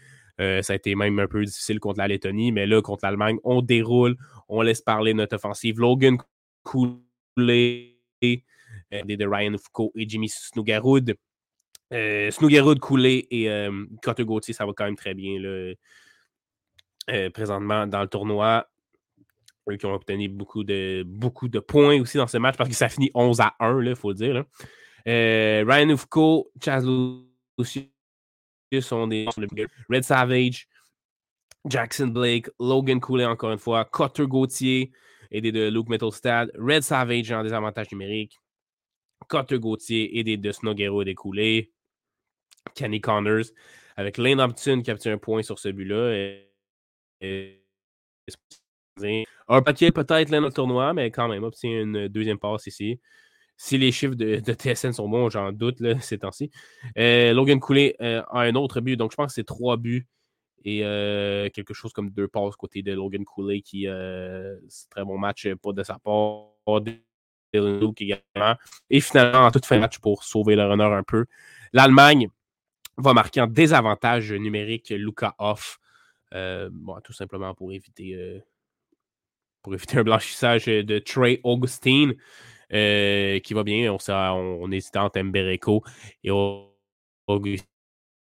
Euh, 0.41 0.63
ça 0.63 0.73
a 0.73 0.77
été 0.77 0.95
même 0.95 1.19
un 1.19 1.27
peu 1.27 1.45
difficile 1.45 1.81
contre 1.81 1.99
la 1.99 2.09
Lettonie, 2.09 2.51
mais 2.51 2.67
là, 2.67 2.81
contre 2.81 3.05
l'Allemagne, 3.05 3.39
on 3.45 3.61
déroule, 3.61 4.17
on 4.49 4.63
laisse 4.63 4.81
parler 4.81 5.13
notre 5.13 5.37
offensive. 5.37 5.79
Logan 5.79 6.17
Cooley, 6.63 7.97
euh, 8.23 9.03
de 9.05 9.27
Ryan 9.27 9.57
Foucault 9.59 9.93
et 9.95 10.09
Jimmy 10.09 10.29
Snougarud. 10.31 11.15
Euh, 11.93 12.31
Snougarud, 12.31 12.79
Cooley 12.79 13.27
et 13.31 13.51
euh, 13.51 13.85
Cotter 14.03 14.25
Gauthier, 14.25 14.55
ça 14.55 14.65
va 14.65 14.73
quand 14.75 14.85
même 14.85 14.97
très 14.97 15.13
bien 15.13 15.39
là, 15.39 15.75
présentement 17.35 17.87
dans 17.87 18.01
le 18.01 18.09
tournoi. 18.09 18.67
Qui 19.79 19.87
ont 19.87 19.95
obtenu 19.95 20.29
beaucoup 20.29 20.65
de, 20.65 21.05
beaucoup 21.07 21.49
de 21.49 21.59
points 21.59 22.01
aussi 22.01 22.17
dans 22.17 22.27
ce 22.27 22.39
match 22.39 22.57
parce 22.57 22.69
que 22.69 22.77
ça 22.77 22.89
finit 22.89 23.11
11 23.15 23.41
à 23.41 23.55
1, 23.61 23.83
il 23.83 23.97
faut 23.97 24.11
le 24.11 24.15
dire. 24.15 24.45
Euh, 25.09 25.65
Ryan 25.67 25.91
Ufko, 25.91 26.51
Chaz 26.63 26.85
Lucius 27.59 27.89
sont 28.81 29.07
des 29.07 29.27
Red 29.89 30.05
Savage, 30.05 30.69
Jackson 31.69 32.09
Blake, 32.09 32.49
Logan 32.59 33.01
Cooley 33.01 33.25
encore 33.25 33.53
une 33.53 33.59
fois, 33.59 33.85
Cutter 33.85 34.27
Gauthier, 34.27 34.93
aidé 35.31 35.53
de 35.53 35.69
Luke 35.69 35.89
Metalstad, 35.89 36.51
Red 36.59 36.83
Savage 36.83 37.31
en 37.33 37.43
désavantage 37.43 37.91
numérique, 37.93 38.39
Cutter 39.29 39.59
Gauthier, 39.59 40.19
aidé 40.19 40.37
de 40.37 40.53
Snowgero 40.53 41.03
et 41.03 41.05
de 41.07 41.13
Cooley, 41.13 41.71
Kenny 42.75 43.01
Connors, 43.01 43.45
avec 43.97 44.19
Lane 44.19 44.41
Upton 44.41 44.83
qui 44.83 44.91
a 44.91 44.95
obtenu 44.95 45.15
un 45.15 45.19
point 45.19 45.43
sur 45.43 45.59
ce 45.59 45.69
but-là. 45.69 46.37
Et, 47.21 47.61
Un 49.53 49.63
paquet 49.63 49.91
peut-être 49.91 50.31
là 50.31 50.39
dans 50.39 50.47
le 50.47 50.53
tournoi, 50.53 50.93
mais 50.95 51.11
quand 51.11 51.27
même, 51.27 51.43
obtient 51.43 51.83
une 51.83 52.07
deuxième 52.07 52.39
passe 52.39 52.69
ici. 52.69 53.01
Si 53.57 53.79
les 53.79 53.91
chiffres 53.91 54.15
de, 54.15 54.39
TSN 54.39 54.93
sont 54.93 55.09
bons, 55.09 55.29
j'en 55.29 55.51
doute 55.51 55.81
là, 55.81 55.99
ces 56.01 56.19
temps-ci. 56.19 56.53
Euh, 56.97 57.33
Logan 57.33 57.59
Cooley 57.59 57.97
a 57.99 58.25
un 58.33 58.55
autre 58.55 58.81
but, 58.81 58.97
donc 58.97 59.11
je 59.11 59.17
pense 59.17 59.27
que 59.27 59.35
c'est 59.35 59.45
trois 59.45 59.77
buts 59.77 60.07
et 60.65 60.81
quelque 61.53 61.75
chose 61.75 61.93
comme 61.93 62.11
deux 62.11 62.29
passes 62.29 62.55
côté 62.55 62.83
de 62.83 62.93
Logan 62.93 63.25
Cooley 63.25 63.61
qui 63.63 63.83
c'est 63.83 63.89
un 63.91 64.91
très 64.91 65.05
bon 65.05 65.19
match 65.19 65.49
pas 65.61 65.73
de 65.73 65.83
sa 65.83 65.99
part. 65.99 66.53
également. 67.53 68.55
Et 68.89 69.01
finalement, 69.01 69.47
en 69.47 69.51
toute 69.51 69.67
fin 69.67 69.77
de 69.77 69.81
match 69.81 69.99
pour 69.99 70.23
sauver 70.23 70.55
le 70.55 70.65
runner 70.65 70.85
un 70.85 71.03
peu, 71.03 71.27
l'Allemagne 71.73 72.29
va 72.99 73.15
marquer 73.15 73.41
en 73.41 73.49
désavantage 73.49 74.33
numérique 74.33 74.91
Luca 74.91 75.35
Off. 75.39 75.81
bon, 76.33 77.01
tout 77.03 77.13
simplement 77.13 77.53
pour 77.53 77.73
éviter, 77.73 78.43
pour 79.63 79.75
éviter 79.75 79.99
un 79.99 80.05
blanchissage 80.05 80.67
de 80.67 80.99
Trey 80.99 81.41
Augustine. 81.45 82.15
qui 82.71 83.55
va 83.55 83.63
bien. 83.65 83.93
On, 83.93 83.99
on, 84.09 84.73
hésitait 84.73 84.99
entre 84.99 85.21
Mbereko 85.21 85.83
et 86.25 86.31
Augustine 87.27 87.67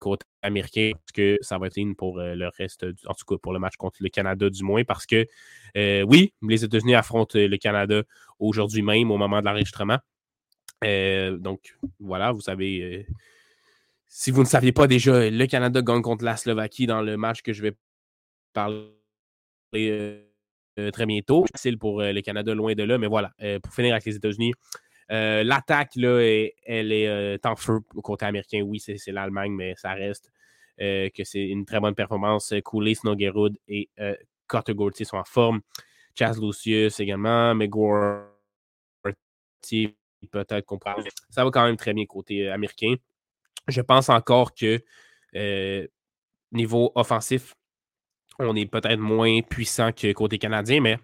côté 0.01 0.25
américain, 0.41 0.91
parce 0.93 1.11
que 1.13 1.37
ça 1.41 1.57
va 1.59 1.67
être 1.67 1.77
une 1.77 1.95
pour 1.95 2.19
euh, 2.19 2.33
le 2.33 2.49
reste, 2.49 2.85
en 3.05 3.13
tout 3.13 3.23
cas 3.25 3.35
pour 3.37 3.53
le 3.53 3.59
match 3.59 3.75
contre 3.77 3.97
le 4.01 4.09
Canada 4.09 4.49
du 4.49 4.63
moins, 4.63 4.83
parce 4.83 5.05
que 5.05 5.27
euh, 5.77 6.01
oui, 6.01 6.33
les 6.41 6.65
États-Unis 6.65 6.95
affrontent 6.95 7.37
le 7.37 7.57
Canada 7.57 8.01
aujourd'hui 8.39 8.81
même 8.81 9.11
au 9.11 9.17
moment 9.17 9.39
de 9.39 9.45
l'enregistrement. 9.45 9.99
Euh, 10.83 11.37
donc 11.37 11.77
voilà, 11.99 12.31
vous 12.31 12.41
savez, 12.41 13.05
si 14.07 14.31
vous 14.31 14.41
ne 14.41 14.47
saviez 14.47 14.71
pas 14.71 14.87
déjà, 14.87 15.29
le 15.29 15.45
Canada 15.45 15.81
gagne 15.83 16.01
contre 16.01 16.25
la 16.25 16.35
Slovaquie 16.35 16.87
dans 16.87 17.03
le 17.03 17.15
match 17.15 17.43
que 17.43 17.53
je 17.53 17.61
vais 17.61 17.73
parler 18.53 18.91
très 20.89 21.05
bientôt. 21.05 21.45
Facile 21.51 21.77
pour 21.77 22.01
le 22.01 22.21
Canada, 22.21 22.53
loin 22.53 22.73
de 22.73 22.83
là, 22.83 22.97
mais 22.97 23.07
voilà, 23.07 23.31
pour 23.61 23.73
finir 23.73 23.93
avec 23.93 24.05
les 24.05 24.15
États-Unis, 24.15 24.53
euh, 25.11 25.43
l'attaque, 25.43 25.95
là, 25.95 26.21
elle 26.65 26.91
est 26.91 27.07
euh, 27.07 27.37
en 27.43 27.55
feu 27.55 27.79
côté 28.01 28.25
américain. 28.25 28.61
Oui, 28.61 28.79
c'est 28.79 29.11
l'Allemagne, 29.11 29.51
mais 29.51 29.75
ça 29.75 29.91
reste 29.93 30.31
euh, 30.79 31.09
que 31.09 31.23
c'est 31.23 31.47
une 31.47 31.65
très 31.65 31.79
bonne 31.79 31.95
performance. 31.95 32.53
Cooley, 32.63 32.95
Snowgerud 32.95 33.57
et 33.67 33.89
Carter 34.47 34.73
Gauthier 34.73 35.05
sont 35.05 35.17
en 35.17 35.25
forme. 35.25 35.61
Chaz 36.17 36.39
Lucius 36.39 36.99
également, 36.99 37.53
McGuire 37.55 38.25
peut-être 40.29 40.65
qu'on 40.65 40.79
Ça 41.29 41.43
va 41.43 41.51
quand 41.51 41.65
même 41.65 41.77
très 41.77 41.93
bien 41.93 42.05
côté 42.05 42.49
américain. 42.49 42.95
Je 43.67 43.81
pense 43.81 44.09
encore 44.09 44.53
que 44.53 44.79
niveau 46.51 46.91
offensif, 46.95 47.55
on 48.39 48.55
est 48.55 48.65
peut-être 48.65 48.99
moins 48.99 49.41
puissant 49.41 49.91
que 49.91 50.11
côté 50.13 50.37
canadien, 50.37 50.81
mais 50.81 50.97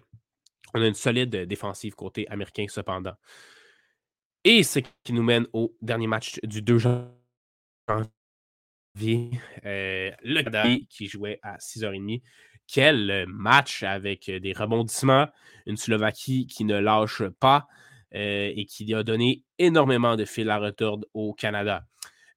on 0.74 0.82
a 0.82 0.86
une 0.86 0.94
solide 0.94 1.46
défensive 1.46 1.94
côté 1.94 2.28
américain 2.28 2.66
cependant. 2.68 3.14
Et 4.44 4.62
ce 4.62 4.80
qui 5.04 5.12
nous 5.12 5.22
mène 5.22 5.46
au 5.52 5.74
dernier 5.80 6.06
match 6.06 6.38
du 6.42 6.62
2 6.62 6.78
janvier. 6.78 7.08
Euh, 9.64 10.10
le 10.22 10.42
Canada 10.42 10.64
qui 10.88 11.06
jouait 11.06 11.38
à 11.42 11.58
6h30. 11.58 12.22
Quel 12.66 13.26
match 13.28 13.82
avec 13.82 14.30
des 14.30 14.52
rebondissements. 14.52 15.28
Une 15.66 15.76
Slovaquie 15.76 16.46
qui 16.46 16.64
ne 16.64 16.78
lâche 16.78 17.22
pas 17.40 17.66
euh, 18.14 18.52
et 18.54 18.64
qui 18.66 18.92
a 18.94 19.02
donné 19.02 19.44
énormément 19.58 20.16
de 20.16 20.24
fil 20.24 20.50
à 20.50 20.58
retordre 20.58 21.06
au 21.14 21.34
Canada. 21.34 21.84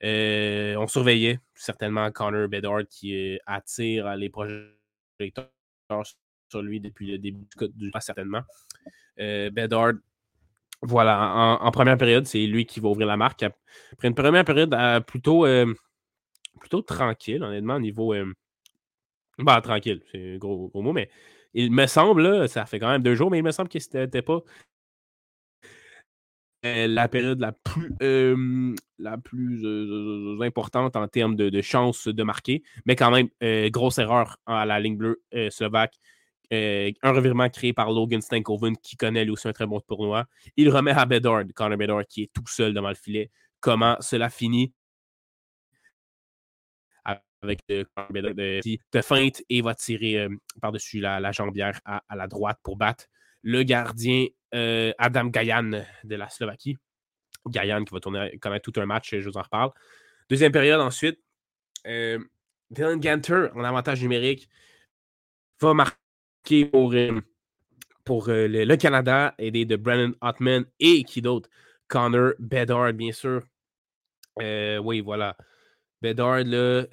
Euh, 0.04 0.76
on 0.78 0.88
surveillait 0.88 1.40
certainement 1.54 2.12
Connor 2.12 2.48
Bedard 2.48 2.88
qui 2.90 3.38
attire 3.46 4.16
les 4.16 4.30
sur 6.50 6.62
lui 6.62 6.80
depuis 6.80 7.12
le 7.12 7.18
début 7.18 7.46
du 7.76 7.92
match, 7.92 8.06
certainement. 8.06 8.42
Bedard 9.18 9.94
voilà, 10.84 11.60
en, 11.62 11.72
première 11.72 11.98
période, 11.98 12.26
c'est 12.26 12.46
lui 12.48 12.66
qui 12.66 12.80
va 12.80 12.90
ouvrir 12.90 13.06
la 13.08 13.18
marque. 13.18 13.44
Après 13.44 14.08
une 14.08 14.16
première 14.16 14.44
période 14.44 14.74
euh, 14.74 15.00
plutôt, 15.00 15.46
euh, 15.46 15.72
plutôt 16.60 16.82
tranquille, 16.82 17.44
honnêtement, 17.44 17.76
au 17.76 17.80
niveau. 17.80 18.14
Euh, 18.16 18.34
bah, 19.38 19.62
tranquille, 19.62 20.02
c'est 20.12 20.36
un 20.36 20.38
gros, 20.38 20.70
gros 20.70 20.82
mot, 20.82 20.92
mais 20.92 21.10
il 21.54 21.72
me 21.72 21.86
semble, 21.86 22.50
ça 22.50 22.66
fait 22.66 22.80
quand 22.80 22.90
même 22.90 23.04
deux 23.04 23.16
jours, 23.16 23.30
mais 23.30 23.40
il 23.40 23.44
me 23.44 23.52
semble 23.52 23.70
ce 23.72 23.98
n'était 23.98 24.24
pas 24.24 24.40
la 26.64 27.08
période 27.08 27.40
la 27.40 27.52
plus, 29.18 29.66
importante 30.42 30.96
en 30.96 31.08
termes 31.08 31.36
de, 31.36 31.50
de 31.50 31.62
chance 31.62 32.08
de 32.08 32.24
marquer. 32.24 32.64
Mais 32.86 32.96
quand 32.96 33.12
même, 33.12 33.30
grosse 33.70 33.98
erreur 33.98 34.38
à 34.46 34.66
la 34.66 34.80
ligne 34.80 34.98
bleue 34.98 35.22
slovaque 35.50 35.96
euh, 36.54 36.92
un 37.02 37.12
revirement 37.14 37.50
créé 37.50 37.72
par 37.72 37.92
Logan 37.92 38.22
Stankoven, 38.22 38.76
qui 38.78 38.98
connaît 38.98 39.24
lui 39.24 39.32
aussi 39.32 39.48
un 39.48 39.54
très 39.54 39.66
bon 39.66 39.80
tournoi. 39.80 40.26
Il 40.58 40.70
remet 40.70 40.92
à 40.92 41.06
Bedard, 41.06 41.44
Connor 41.56 41.78
Bedard, 41.78 42.06
qui 42.06 42.24
est 42.24 42.34
tout 42.34 42.46
seul 42.48 42.74
devant 42.74 42.90
le 42.90 42.96
filet. 42.96 43.32
Comment 43.62 43.96
cela 44.02 44.30
finit? 44.30 44.74
Avec 47.44 47.62
euh, 47.72 47.86
Bedard 48.10 48.36
de, 48.36 49.02
feinte 49.02 49.42
et 49.50 49.62
va 49.62 49.74
tirer 49.76 50.20
euh, 50.20 50.30
par-dessus 50.62 51.00
la, 51.00 51.32
jambière 51.32 51.80
à, 51.86 52.02
la 52.16 52.28
droite 52.28 52.60
pour 52.64 52.76
battre 52.76 53.06
le 53.44 53.64
gardien 53.64 54.28
Adam 54.52 55.26
Gayan 55.28 55.84
de 56.04 56.16
la 56.16 56.30
Slovaquie. 56.30 56.78
Gayan 57.48 57.84
qui 57.84 57.94
va 57.94 58.00
tourner 58.00 58.38
connaître 58.40 58.72
tout 58.72 58.80
un 58.80 58.86
match, 58.86 59.16
je 59.16 59.30
vous 59.30 59.38
en 59.38 59.42
reparle. 59.42 59.72
Deuxième 60.30 60.52
période 60.52 60.80
ensuite, 60.80 61.20
Dylan 62.72 63.00
Ganter 63.00 63.48
en 63.54 63.64
avantage 63.64 64.02
numérique 64.02 64.50
va 65.60 65.74
marquer 65.74 66.66
pour, 66.66 66.94
euh, 66.94 67.20
pour 68.06 68.30
euh, 68.30 68.48
le, 68.48 68.76
Canada, 68.78 69.36
aidé 69.38 69.66
de 69.66 69.76
Brandon 69.76 70.16
Hotman 70.22 70.66
et 70.80 71.04
qui 71.04 71.22
d'autre? 71.22 71.50
Connor 71.88 72.32
Bedard, 72.40 72.94
bien 72.94 73.12
sûr. 73.12 73.44
Euh, 74.42 74.78
oui, 74.78 75.02
voilà. 75.02 75.36
Bedard, 76.02 76.44
là, 76.46 76.86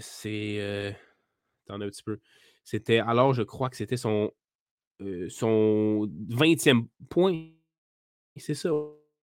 c'est. 0.00 0.94
attendez 1.66 1.84
un 1.84 1.90
petit 1.90 2.02
peu. 2.02 2.18
C'était. 2.64 2.98
Alors, 2.98 3.34
je 3.34 3.42
crois 3.42 3.68
que 3.68 3.76
c'était 3.76 3.98
son, 3.98 4.32
son 5.28 6.08
20e 6.30 6.86
point. 7.08 7.48
C'est 8.36 8.54
ça. 8.54 8.70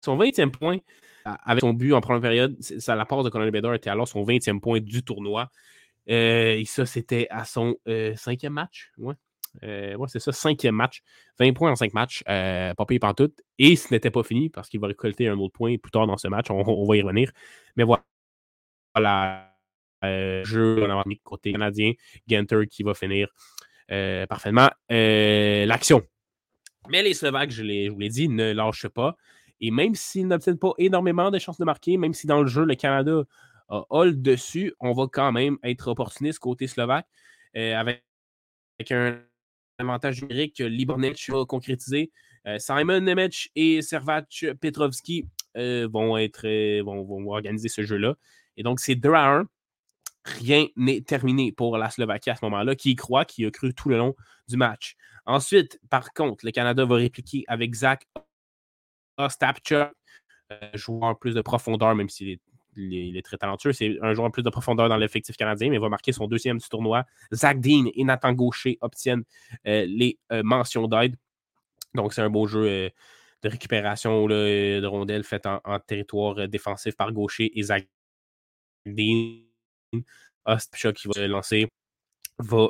Son 0.04 0.18
20e 0.18 0.52
point 0.52 0.78
avec 1.26 1.62
son 1.62 1.74
but 1.74 1.94
en 1.94 2.02
première 2.02 2.22
période. 2.22 2.62
Ça, 2.62 2.96
la 2.96 3.06
part 3.06 3.24
de 3.24 3.30
Connor 3.30 3.52
Bedard 3.52 3.76
était 3.76 3.90
alors 3.90 4.08
son 4.08 4.24
20e 4.24 4.60
point 4.60 4.80
du 4.80 5.04
tournoi. 5.04 5.50
et 6.08 6.64
ça, 6.66 6.86
c'était 6.86 7.28
à 7.30 7.46
son 7.46 7.76
cinquième 8.16 8.54
match. 8.54 8.92
Ouais. 8.98 9.16
Euh, 9.64 9.98
c'est 10.08 10.20
ça, 10.20 10.32
cinquième 10.32 10.76
match. 10.76 11.02
20 11.40 11.54
points 11.54 11.72
en 11.72 11.76
cinq 11.76 11.94
matchs. 11.94 12.24
Euh, 12.30 12.74
pas 12.74 12.86
payé 12.86 13.00
par 13.00 13.16
tout. 13.16 13.34
Et 13.58 13.76
ce 13.76 13.94
n'était 13.94 14.12
pas 14.12 14.24
fini 14.24 14.50
parce 14.50 14.70
qu'il 14.70 14.80
va 14.80 14.88
récolter 14.88 15.28
un 15.28 15.38
autre 15.38 15.54
point 15.54 15.78
plus 15.78 15.92
tard 15.92 16.08
dans 16.08 16.18
ce 16.18 16.28
match. 16.28 16.50
On, 16.50 16.86
va 16.86 16.96
y 16.96 17.02
revenir. 17.02 17.32
Mais 17.76 17.84
voilà. 17.84 18.04
Voilà. 18.96 19.48
Euh, 20.04 20.44
jeu 20.44 20.84
en 20.90 21.04
côté 21.24 21.52
canadien. 21.52 21.94
Genter 22.28 22.68
qui 22.68 22.84
va 22.84 22.94
finir 22.94 23.30
euh, 23.92 24.26
parfaitement 24.28 24.70
l'action. 24.90 26.02
Mais 26.90 27.04
les 27.04 27.14
Slovaques, 27.14 27.52
je, 27.52 27.90
vous 27.90 28.00
l'ai 28.00 28.10
dit, 28.10 28.28
ne 28.28 28.52
lâchent 28.52 28.88
pas. 28.88 29.16
Et 29.60 29.70
même 29.70 29.94
s'ils 29.94 30.28
n'obtiennent 30.28 30.58
pas 30.58 30.74
énormément 30.78 31.30
de 31.30 31.38
chances 31.38 31.60
de 31.60 31.66
marquer, 31.66 31.98
même 31.98 32.14
si 32.14 32.26
dans 32.26 32.42
le 32.42 32.48
jeu, 32.48 32.66
le 32.66 32.76
Canada 32.76 33.24
a, 33.70 33.84
a 33.90 34.06
le 34.06 34.14
dessus, 34.14 34.74
on 34.80 34.94
va 34.94 35.06
quand 35.12 35.32
même 35.32 35.58
être 35.64 35.88
opportuniste 35.88 36.40
côté 36.40 36.68
slovaque 36.68 37.06
avec 37.54 38.02
un 38.90 39.20
avantage 39.78 40.22
numérique 40.22 40.56
que 40.58 40.64
Libornec 40.64 41.30
va 41.30 41.46
concrétiser. 41.46 42.12
Euh, 42.48 42.58
Simon 42.58 43.02
Nemec 43.02 43.52
et 43.56 43.82
Servac 43.82 44.46
Petrovski 44.60 45.28
euh, 45.58 45.88
vont, 45.92 46.18
être, 46.18 46.48
euh, 46.48 46.82
vont, 46.84 47.28
organiser 47.30 47.68
ce 47.68 47.84
jeu-là. 47.84 48.16
Et 48.58 48.64
donc, 48.64 48.80
c'est 48.80 48.96
2 48.96 49.14
à 49.14 49.36
1. 49.36 49.48
Rien 50.24 50.68
n'est 50.76 51.02
terminé 51.02 51.52
pour 51.52 51.78
la 51.78 51.90
Slovaquie 51.90 52.30
à 52.30 52.36
ce 52.36 52.46
moment-là, 52.46 52.76
qui 52.76 52.92
y 52.92 52.96
croit, 52.96 53.26
qui 53.26 53.46
a 53.46 53.52
cru 53.52 53.74
tout 53.74 53.90
le 53.90 53.98
long 53.98 54.16
du 54.48 54.58
match. 54.58 54.96
Ensuite, 55.26 55.80
par 55.90 56.14
contre, 56.14 56.46
le 56.46 56.52
Canada 56.52 56.86
va 56.86 56.96
répliquer 56.96 57.44
avec 57.48 57.74
Zach 57.74 58.08
Ostapchuk, 59.18 59.92
joueur 60.74 61.18
plus 61.18 61.34
de 61.34 61.42
profondeur, 61.42 61.96
même 61.96 62.10
s'il 62.10 62.40
est 62.78 63.26
très 63.26 63.38
talentueux. 63.38 63.74
C'est 63.74 63.98
un 64.02 64.14
joueur 64.14 64.32
plus 64.32 64.44
de 64.44 64.50
profondeur 64.50 64.90
dans 64.90 64.98
l'effectif 64.98 65.36
canadien, 65.38 65.70
mais 65.70 65.76
il 65.76 65.82
va 65.82 65.90
marquer 65.90 66.12
son 66.12 66.28
deuxième 66.28 66.58
du 66.58 66.68
tournoi. 66.68 67.06
Zach 67.34 67.60
Dean 67.60 67.86
et 67.94 68.04
Nathan 68.04 68.34
Gaucher 68.34 68.78
obtiennent 68.82 69.24
euh, 69.68 69.86
les 69.88 70.18
euh, 70.32 70.44
mentions 70.44 70.88
d'aide. 70.88 71.16
Donc, 71.94 72.14
c'est 72.14 72.22
un 72.22 72.30
beau 72.30 72.48
jeu 72.48 72.66
euh, 72.66 72.90
de 73.44 73.50
récupération 73.50 74.28
de 74.28 74.86
rondelles 74.86 75.24
fait 75.24 75.46
en, 75.46 75.80
territoire 75.80 76.48
défensif 76.48 76.96
par 76.96 77.12
Gaucher 77.12 77.58
et 77.58 77.64
Zach 77.64 77.88
Dean. 78.86 79.51
Ostpchuk 80.46 80.96
qui 80.96 81.08
va 81.08 81.28
lancer 81.28 81.68
va 82.40 82.70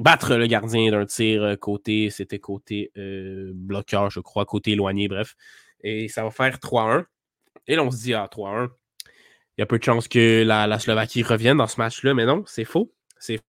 battre 0.00 0.34
le 0.36 0.46
gardien 0.46 0.90
d'un 0.90 1.06
tir 1.06 1.56
côté, 1.60 2.10
c'était 2.10 2.38
côté 2.38 2.90
bloqueur, 2.96 4.10
je 4.10 4.20
crois, 4.20 4.44
côté 4.46 4.72
éloigné, 4.72 5.08
bref. 5.08 5.34
Et 5.80 6.08
ça 6.08 6.24
va 6.24 6.30
faire 6.30 6.58
3-1. 6.58 7.04
Et 7.66 7.76
là, 7.76 7.84
on 7.84 7.90
se 7.90 7.98
dit, 7.98 8.14
ah, 8.14 8.28
3-1. 8.30 8.68
Il 9.56 9.60
y 9.60 9.62
a 9.62 9.66
peu 9.66 9.78
de 9.78 9.84
chances 9.84 10.08
que 10.08 10.42
la, 10.44 10.78
Slovaquie 10.78 11.22
revienne 11.22 11.58
dans 11.58 11.66
ce 11.66 11.80
match-là, 11.80 12.14
mais 12.14 12.26
non, 12.26 12.44
c'est 12.46 12.64
faux. 12.64 12.92
C'est 13.18 13.40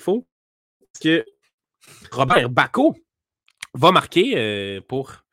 faux. 0.00 0.26
Parce 0.80 1.00
que 1.02 1.24
Robert 2.10 2.50
Bako 2.50 2.96
va 3.74 3.92
marquer 3.92 4.80
pour, 4.88 5.24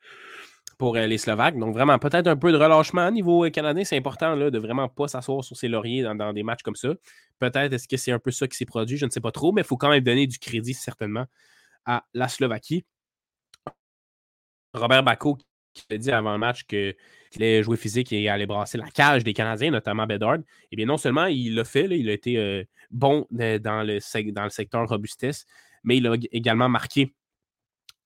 pour 0.78 0.96
les 0.96 1.18
Slovaques. 1.18 1.58
Donc, 1.58 1.72
vraiment, 1.74 1.98
peut-être 1.98 2.26
un 2.26 2.36
peu 2.36 2.52
de 2.52 2.56
relâchement 2.56 3.08
au 3.08 3.10
niveau 3.10 3.48
canadien. 3.50 3.84
C'est 3.84 3.96
important 3.96 4.34
là, 4.34 4.50
de 4.50 4.58
vraiment 4.58 4.88
pas 4.88 5.08
s'asseoir 5.08 5.42
sur 5.42 5.56
ses 5.56 5.68
lauriers 5.68 6.02
dans, 6.02 6.32
des 6.32 6.42
matchs 6.42 6.62
comme 6.62 6.76
ça. 6.76 6.90
Peut-être 7.38 7.72
est-ce 7.72 7.88
que 7.88 7.96
c'est 7.96 8.12
un 8.12 8.18
peu 8.18 8.30
ça 8.30 8.46
qui 8.46 8.56
s'est 8.56 8.66
produit, 8.66 8.96
je 8.96 9.06
ne 9.06 9.10
sais 9.10 9.20
pas 9.20 9.32
trop, 9.32 9.52
mais 9.52 9.62
il 9.62 9.66
faut 9.66 9.76
quand 9.76 9.90
même 9.90 10.02
donner 10.02 10.26
du 10.26 10.38
crédit, 10.38 10.74
certainement, 10.74 11.24
à 11.84 12.04
la 12.14 12.28
Slovaquie. 12.28 12.84
Robert 14.74 15.02
Bako 15.02 15.38
qui 15.76 15.94
a 15.94 15.98
dit 15.98 16.10
avant 16.10 16.32
le 16.32 16.38
match 16.38 16.64
qu'il 16.64 16.94
allait 17.36 17.62
jouer 17.62 17.76
physique 17.76 18.12
et 18.12 18.28
allait 18.28 18.46
brasser 18.46 18.78
la 18.78 18.88
cage 18.88 19.24
des 19.24 19.34
Canadiens, 19.34 19.70
notamment 19.70 20.06
Bedard. 20.06 20.38
Eh 20.72 20.76
bien, 20.76 20.86
non 20.86 20.96
seulement 20.96 21.26
il 21.26 21.54
l'a 21.54 21.64
fait, 21.64 21.86
il 21.86 22.08
a 22.08 22.12
été 22.12 22.38
euh, 22.38 22.64
bon 22.90 23.26
euh, 23.38 23.58
dans 23.58 23.82
le 23.82 24.00
secteur 24.00 24.88
robustesse, 24.88 25.44
mais 25.84 25.98
il 25.98 26.06
a 26.06 26.16
également 26.32 26.68
marqué 26.68 27.14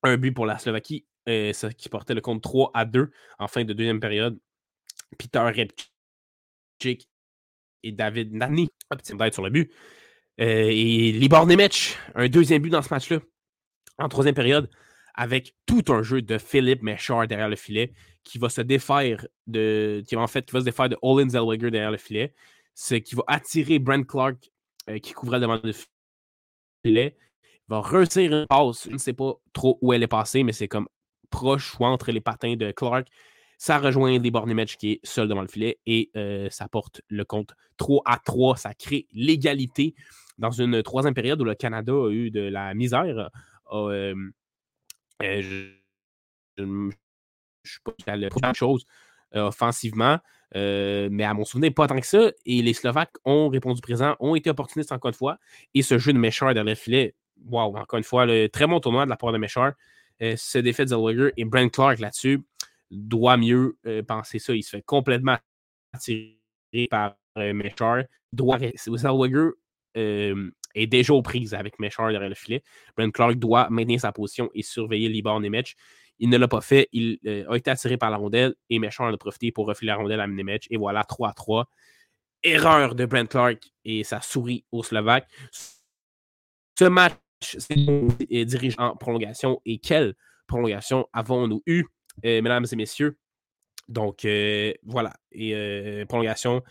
un 0.03 0.17
but 0.17 0.33
pour 0.33 0.47
la 0.47 0.59
Slovaquie, 0.59 1.05
euh, 1.31 1.71
qui 1.77 1.89
portait 1.89 2.15
le 2.15 2.21
compte 2.21 2.43
3 2.43 2.71
à 2.75 2.85
2 2.85 3.11
en 3.39 3.49
fin 3.49 3.65
de 3.65 3.73
deuxième 3.73 4.01
période. 4.01 4.39
Peter 5.19 5.41
Redchik 5.41 7.09
et 7.83 7.93
David 7.93 8.35
Nani 8.35 8.69
d'être 8.91 9.35
sur 9.35 9.43
le 9.43 9.51
but. 9.51 9.73
et 10.39 11.13
Libor 11.13 11.47
Nemec, 11.47 11.97
un 12.15 12.29
deuxième 12.29 12.63
but 12.63 12.71
dans 12.71 12.83
ce 12.83 12.93
match-là, 12.93 13.19
en 13.99 14.09
troisième 14.09 14.35
période 14.35 14.71
avec 15.15 15.55
tout 15.67 15.85
un 15.89 16.03
jeu 16.03 16.23
de 16.23 16.39
Philippe 16.39 16.83
Méchard 16.83 17.27
derrière 17.27 17.49
le 17.49 17.57
filet 17.57 17.93
qui 18.25 18.39
va 18.39 18.49
se 18.49 18.61
défaire 18.61 19.27
de. 19.47 20.03
qui 20.07 20.17
en 20.17 20.27
fait 20.27 20.47
qui 20.47 20.53
va 20.53 20.61
se 20.61 20.65
défaire 20.65 20.89
de 20.89 20.97
Olin 21.03 21.29
Zellweger 21.29 21.71
derrière 21.71 21.91
le 21.91 21.99
filet. 21.99 22.35
Ce 22.75 22.95
qui 22.95 23.15
va 23.15 23.25
attirer 23.27 23.79
Brent 23.79 24.07
Clark 24.07 24.51
euh, 24.89 24.99
qui 24.99 25.13
couvrait 25.13 25.41
devant 25.41 25.61
le 25.63 25.73
filet. 26.85 27.17
Il 27.69 27.69
va 27.69 27.83
réussir 27.83 28.33
une 28.33 28.47
passe. 28.47 28.87
Je 28.89 28.95
ne 28.95 28.99
sais 28.99 29.13
pas 29.13 29.35
trop 29.53 29.79
où 29.83 29.93
elle 29.93 30.03
est 30.03 30.09
passée, 30.09 30.43
mais 30.43 30.53
c'est 30.53 30.69
comme 30.69 30.89
proche 31.31 31.79
ou 31.79 31.85
entre 31.85 32.13
les 32.13 32.21
patins 32.21 32.57
de 32.57 32.71
Clark. 32.73 33.09
Ça 33.59 33.79
rejoint 33.79 34.19
des 34.19 34.31
Match 34.31 34.77
qui 34.77 34.93
est 34.93 35.01
seul 35.05 35.29
devant 35.29 35.43
le 35.43 35.49
filet 35.49 35.79
et 35.87 36.11
euh, 36.17 36.49
ça 36.51 36.67
porte 36.69 37.03
le 37.09 37.25
compte 37.25 37.55
3 37.77 38.03
à 38.07 38.19
3. 38.19 38.57
Ça 38.57 38.75
crée 38.75 39.07
l'égalité 39.13 39.95
dans 40.41 40.51
une 40.51 40.83
troisième 40.83 41.15
période 41.15 41.41
où 41.41 41.45
le 41.45 41.55
Canada 41.55 41.93
a 41.93 42.11
eu 42.11 42.31
de 42.31 42.41
la 42.41 42.75
misère. 42.75 43.31
Euh, 43.73 44.15
euh, 45.23 45.43
je 46.57 46.65
ne 46.65 46.91
suis 47.65 47.81
pas 47.85 47.93
à 48.07 48.17
la 48.17 48.53
chose 48.55 48.87
euh, 49.37 49.49
offensivement, 49.49 50.19
mais 50.55 51.25
à 51.25 51.35
mon 51.35 51.45
souvenir, 51.45 51.73
pas 51.75 51.87
tant 51.87 52.01
que 52.01 52.07
ça. 52.07 52.33
Et 52.47 52.63
les 52.63 52.73
Slovaques 52.73 53.15
ont 53.25 53.49
répondu 53.49 53.81
présent, 53.83 54.17
ont 54.19 54.35
été 54.35 54.51
opportunistes 54.51 54.93
encore 54.93 55.11
une 55.11 55.15
fois. 55.15 55.39
Et 55.75 55.83
ce 55.83 55.99
jeu 55.99 56.13
de 56.13 56.19
Méchard 56.19 56.55
dans 56.55 56.65
le 56.65 56.75
filet, 56.75 57.15
waouh, 57.45 57.77
encore 57.77 57.99
une 57.99 58.05
fois, 58.05 58.27
le 58.27 58.49
très 58.49 58.67
bon 58.67 58.81
tournoi 58.81 59.05
de 59.05 59.11
la 59.11 59.17
part 59.17 59.33
de 59.33 59.39
Méchard. 59.39 59.75
Ce 60.21 60.59
défait 60.59 60.85
de 60.85 60.91
Zellweger 60.91 61.33
et 61.37 61.45
Brent 61.45 61.71
Clark 61.71 61.99
là-dessus 61.99 62.43
doit 62.91 63.37
mieux 63.37 63.79
penser 64.07 64.39
ça. 64.39 64.55
Il 64.55 64.63
se 64.63 64.71
fait 64.71 64.83
complètement 64.83 65.39
attirer 65.93 66.39
par 66.91 67.17
Méchard. 67.37 68.05
Doit, 68.33 68.59
Zellweger 68.77 69.53
est 70.75 70.87
déjà 70.87 71.15
aux 71.15 71.23
prises 71.23 71.55
avec 71.55 71.79
Meshard 71.79 72.13
derrière 72.13 72.29
le 72.29 72.35
filet. 72.35 72.63
Brent 72.97 73.11
Clark 73.11 73.35
doit 73.37 73.69
maintenir 73.71 74.01
sa 74.01 74.13
position 74.13 74.51
et 74.55 74.63
surveiller 74.63 75.09
Libor 75.09 75.41
Nemec. 75.41 75.77
Il 76.19 76.29
ne 76.29 76.37
l'a 76.37 76.49
pas 76.49 76.61
fait. 76.61 76.89
Il 76.93 77.19
euh, 77.27 77.45
a 77.49 77.57
été 77.57 77.71
attiré 77.71 77.97
par 77.97 78.11
la 78.11 78.19
rondelle 78.19 78.55
et 78.69 78.79
Meshard 78.79 79.11
en 79.11 79.15
a 79.15 79.19
profité 79.19 79.53
pour 79.53 79.67
refiler 79.67 79.89
la 79.89 79.97
rondelle 79.97 80.21
à 80.21 80.27
Nemec. 80.27 80.67
Et 80.71 80.77
voilà, 80.77 81.05
3 81.05 81.31
à 81.31 81.33
3. 81.33 81.69
Erreur 82.43 82.95
de 82.95 83.07
Brent 83.07 83.29
Clark 83.29 83.59
et 83.85 84.05
sa 84.05 84.21
souris 84.21 84.65
au 84.71 84.83
Slovaque. 84.83 85.29
Ce 86.79 86.85
match 86.85 87.15
est 88.31 88.45
dirigé 88.45 88.77
en 88.79 88.97
prolongation. 88.97 89.61
Et 89.65 89.79
quelle 89.79 90.15
prolongation 90.47 91.09
avons-nous 91.13 91.63
eu, 91.67 91.85
euh, 92.25 92.43
mesdames 92.43 92.67
et 92.71 92.77
messieurs? 92.77 93.19
Donc, 93.89 94.25
euh, 94.25 94.73
voilà. 94.85 95.15
Et 95.33 96.05
prolongation 96.09 96.63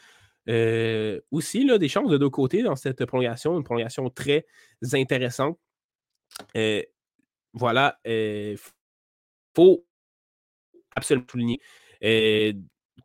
euh, 0.48 1.20
aussi, 1.32 1.66
là, 1.66 1.78
des 1.78 1.90
chances 1.90 2.10
de 2.10 2.18
deux 2.18 2.30
côtés 2.30 2.64
dans 2.64 2.76
cette 2.76 3.06
prolongation, 3.06 3.58
une 3.58 3.64
prolongation 3.64 4.10
très 4.10 4.46
intéressante. 4.94 5.60
Voilà, 7.54 8.00
il 8.06 8.58
faut 9.56 9.86
absolument 10.96 11.26
souligner 11.30 11.60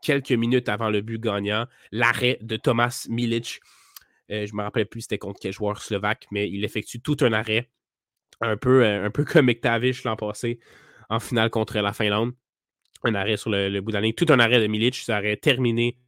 quelques 0.03 0.33
minutes 0.33 0.69
avant 0.69 0.91
le 0.91 1.01
but 1.01 1.19
gagnant, 1.21 1.67
l'arrêt 1.91 2.39
de 2.43 2.57
Thomas 2.57 3.07
Milic. 3.09 3.61
Je 4.47 4.53
ne 4.53 4.59
me 4.59 4.63
rappelle 4.63 4.87
plus 4.87 5.03
c'était 5.03 5.19
contre 5.19 5.41
quel 5.41 5.53
joueur 5.53 5.83
slovaque, 5.83 6.27
mais 6.31 6.49
il 6.49 6.65
effectue 6.65 7.01
tout 7.01 7.17
un 7.21 7.33
arrêt, 7.33 7.71
un 8.41 8.57
peu, 8.57 8.85
un 8.85 9.11
peu 9.11 9.25
comme 9.25 9.47
McTavish 9.47 10.05
l'an 10.05 10.17
passé 10.17 10.59
en 11.09 11.21
finale 11.21 11.51
contre 11.51 11.79
la 11.79 11.93
Finlande. 11.93 12.33
Un 13.05 13.15
arrêt 13.15 13.37
sur 13.37 13.51
le, 13.51 13.81
bout 13.81 13.93
de 13.93 14.11
tout 14.13 14.33
un 14.33 14.41
arrêt 14.41 14.61
de 14.61 14.67
Milic, 14.67 14.95
ça 14.97 15.19
aurait 15.19 15.37
terminé 15.37 15.99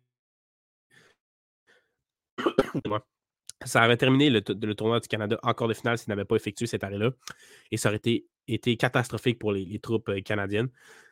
ça 3.65 3.83
avait 3.83 3.97
terminé 3.97 4.31
le, 4.31 4.43
tournoi 4.43 5.01
du 5.01 5.09
Canada 5.09 5.39
encore 5.43 5.69
de 5.69 5.75
finale 5.75 5.99
s'il 5.99 6.11
n'avait 6.11 6.25
pas 6.25 6.37
effectué 6.37 6.67
cet 6.67 6.85
arrêt-là. 6.85 7.11
Et 7.71 7.77
ça 7.77 7.89
aurait 7.89 8.01
été, 8.47 8.77
catastrophique 8.77 9.39
pour 9.39 9.53
les, 9.53 9.79
troupes 9.81 10.09
euh, 10.11 10.21
canadiennes. 10.21 10.69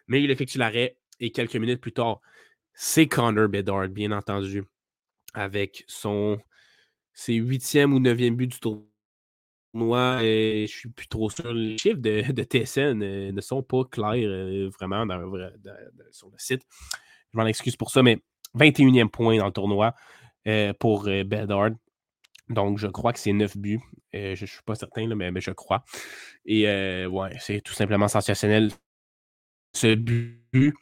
Mais 0.06 0.22
il 0.22 0.30
effectue 0.30 0.58
l'arrêt 0.58 0.98
et 1.20 1.30
quelques 1.30 1.56
minutes 1.56 1.80
plus 1.80 1.92
tard, 1.92 2.20
c'est 2.74 3.06
Connor 3.06 3.48
Bedard, 3.48 3.88
bien 3.88 4.12
entendu, 4.12 4.64
avec 5.32 5.84
son 5.86 6.38
ses 7.14 7.34
huitième 7.34 7.94
ou 7.94 8.00
neuvième 8.00 8.36
but 8.36 8.48
du 8.48 8.58
tournoi. 8.60 10.22
Et 10.22 10.66
je 10.68 10.76
suis 10.76 10.88
plus 10.90 11.08
trop 11.08 11.30
sûr. 11.30 11.52
Les 11.54 11.78
chiffres 11.78 12.00
de, 12.00 12.42
TSN 12.42 13.02
euh, 13.02 13.32
ne 13.32 13.40
sont 13.40 13.62
pas 13.62 13.84
clairs 13.84 14.28
euh, 14.28 14.68
vraiment 14.68 15.06
sur 16.10 16.28
le 16.28 16.38
site. 16.38 16.62
Je 17.32 17.38
m'en 17.38 17.46
excuse 17.46 17.76
pour 17.76 17.90
ça, 17.90 18.02
mais 18.02 18.20
21e 18.56 19.08
point 19.08 19.38
dans 19.38 19.46
le 19.46 19.52
tournoi. 19.52 19.94
Euh, 20.46 20.74
pour 20.78 21.04
Bedard. 21.04 21.70
Donc, 22.50 22.76
je 22.78 22.86
crois 22.86 23.14
que 23.14 23.18
c'est 23.18 23.32
9 23.32 23.56
buts. 23.56 23.80
Je 24.12 24.38
ne 24.38 24.46
suis 24.46 24.62
pas 24.66 24.74
certain, 24.74 25.06
mais, 25.14 25.40
je 25.40 25.50
crois. 25.52 25.84
Et 26.44 26.66
ouais, 27.06 27.30
c'est 27.40 27.62
tout 27.62 27.72
simplement 27.72 28.08
sensationnel. 28.08 28.70
Ce 29.72 29.94
but, 29.94 30.74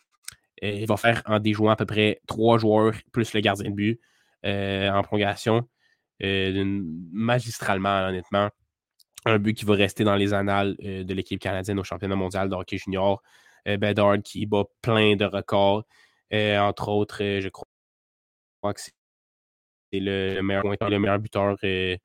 il 0.61 0.87
va 0.87 0.97
faire 0.97 1.23
en 1.27 1.39
déjouant 1.39 1.71
à 1.71 1.77
peu 1.77 1.87
près 1.87 2.21
3 2.27 2.59
joueurs 2.59 2.95
plus 3.13 3.33
le 3.35 3.41
gardien 3.41 3.71
de 3.71 3.75
but 3.75 4.01
en 4.45 5.03
prolongation. 5.05 5.69
Magistralement, 6.23 8.09
honnêtement. 8.09 8.49
Un 9.25 9.39
but 9.39 9.55
qui 9.55 9.65
va 9.65 9.75
rester 9.75 10.03
dans 10.05 10.17
les 10.17 10.35
annales 10.35 10.77
de 10.79 11.15
l'équipe 11.15 11.41
canadienne 11.41 11.79
au 11.79 11.85
championnat 11.85 12.17
mondial 12.17 12.49
de 12.49 12.55
hockey 12.55 12.79
junior. 12.79 13.23
Bedard 13.65 14.21
qui 14.25 14.47
bat 14.47 14.65
plein 14.83 15.15
de 15.15 15.25
records. 15.25 15.85
entre 16.33 16.89
autres, 16.89 17.19
je 17.19 17.49
crois 17.49 18.75
que 18.75 18.81
c'est 18.81 18.93
le, 20.01 20.41
meilleur 20.41 20.65
le 20.65 20.99
meilleur 20.99 21.19
buteur 21.19 21.57
euh, 21.65 21.97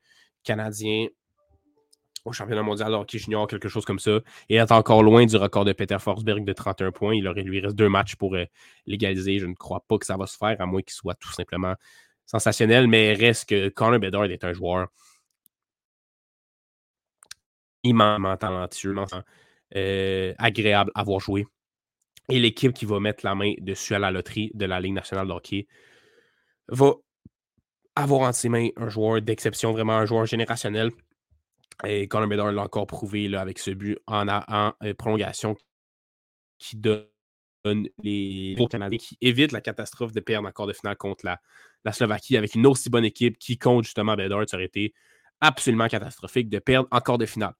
canadien 0.44 1.08
au 2.26 2.34
championnat 2.34 2.62
mondial 2.62 2.92
de 2.92 2.96
hockey 2.96 3.20
junior, 3.20 3.48
quelque 3.48 3.70
chose 3.70 3.86
comme 3.86 4.00
ça. 4.00 4.20
Et 4.50 4.56
est 4.56 4.72
encore 4.72 5.02
loin 5.02 5.26
du 5.26 5.38
record 5.38 5.64
de 5.64 5.72
Peter 5.72 5.98
Forsberg 5.98 6.44
de 6.44 6.54
31 6.54 6.92
points. 6.92 7.16
Il 7.16 7.26
aurait, 7.28 7.44
lui 7.44 7.62
reste 7.62 7.76
deux 7.76 7.88
matchs 7.88 8.16
pour 8.16 8.36
euh, 8.36 8.46
l'égaliser. 8.86 9.40
Je 9.40 9.46
ne 9.46 9.54
crois 9.54 9.84
pas 9.88 9.98
que 9.98 10.06
ça 10.06 10.18
va 10.18 10.28
se 10.28 10.36
faire, 10.36 10.60
à 10.60 10.66
moins 10.66 10.82
qu'il 10.82 10.92
soit 10.92 11.16
tout 11.16 11.32
simplement 11.32 11.76
sensationnel. 12.28 12.88
Mais 12.88 13.14
reste 13.14 13.50
que 13.50 13.70
Connor 13.70 14.00
Bedard 14.00 14.26
est 14.26 14.44
un 14.44 14.54
joueur 14.54 14.90
immensément 17.84 18.38
talentueux, 18.38 18.96
euh, 19.76 20.34
agréable 20.38 20.92
à 20.94 21.04
voir 21.04 21.20
jouer. 21.20 21.48
Et 22.30 22.40
l'équipe 22.40 22.74
qui 22.74 22.86
va 22.86 23.00
mettre 23.00 23.26
la 23.26 23.36
main 23.36 23.54
dessus 23.60 23.96
à 23.96 24.00
la 24.00 24.12
loterie 24.12 24.52
de 24.54 24.66
la 24.66 24.80
Ligue 24.80 24.94
nationale 24.94 25.28
de 25.28 25.32
hockey 25.32 25.68
va 26.68 26.94
avoir 27.96 28.22
entre 28.22 28.36
ses 28.38 28.50
mains 28.50 28.70
un 28.76 28.90
joueur 28.90 29.22
d'exception, 29.22 29.72
vraiment 29.72 29.98
un 29.98 30.06
joueur 30.06 30.26
générationnel. 30.26 30.92
Et 31.86 32.08
Conor 32.08 32.28
Bedard 32.28 32.52
l'a 32.52 32.64
encore 32.64 32.88
prouvé 32.88 33.28
là, 33.28 33.42
avec 33.42 33.60
ce 33.60 33.72
but 33.72 33.98
en, 34.08 34.28
euh, 34.28 34.94
prolongation 34.96 35.56
qui 36.58 36.76
donne 36.76 37.08
les 38.04 38.56
Canadiens 38.70 38.98
qui 38.98 39.18
évite 39.22 39.52
la 39.52 39.62
catastrophe 39.62 40.12
de 40.12 40.20
perdre 40.20 40.48
encore 40.48 40.68
de 40.68 40.74
finale 40.74 40.98
contre 40.98 41.26
la, 41.26 41.40
la, 41.84 41.92
Slovaquie 41.92 42.38
avec 42.38 42.56
une 42.56 42.66
aussi 42.68 42.90
bonne 42.90 43.06
équipe 43.06 43.38
qui 43.38 43.58
compte 43.58 43.86
justement 43.86 44.16
Bedard. 44.16 44.48
Ça 44.48 44.58
aurait 44.58 44.66
été 44.66 44.94
absolument 45.42 45.88
catastrophique 45.88 46.50
de 46.50 46.60
perdre 46.60 46.88
encore 46.92 47.18
de 47.18 47.26
finale. 47.26 47.54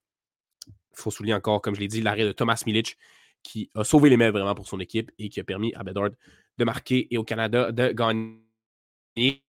Il 0.68 1.02
faut 1.02 1.12
souligner 1.12 1.36
encore, 1.36 1.62
comme 1.62 1.76
je 1.76 1.80
l'ai 1.80 1.88
dit, 1.88 2.02
l'arrêt 2.02 2.26
de 2.26 2.32
Thomas 2.32 2.62
Milic 2.66 2.98
qui 3.44 3.70
a 3.76 3.84
sauvé 3.84 4.10
les 4.10 4.18
mains 4.18 4.32
vraiment 4.32 4.56
pour 4.56 4.68
son 4.68 4.80
équipe 4.80 5.12
et 5.20 5.30
qui 5.30 5.40
a 5.40 5.44
permis 5.44 5.74
à 5.76 5.84
Bedard 5.84 6.10
de 6.58 6.66
marquer 6.66 7.08
et 7.12 7.18
au 7.18 7.24
Canada 7.24 7.72
de 7.72 7.92
gagner 7.94 9.44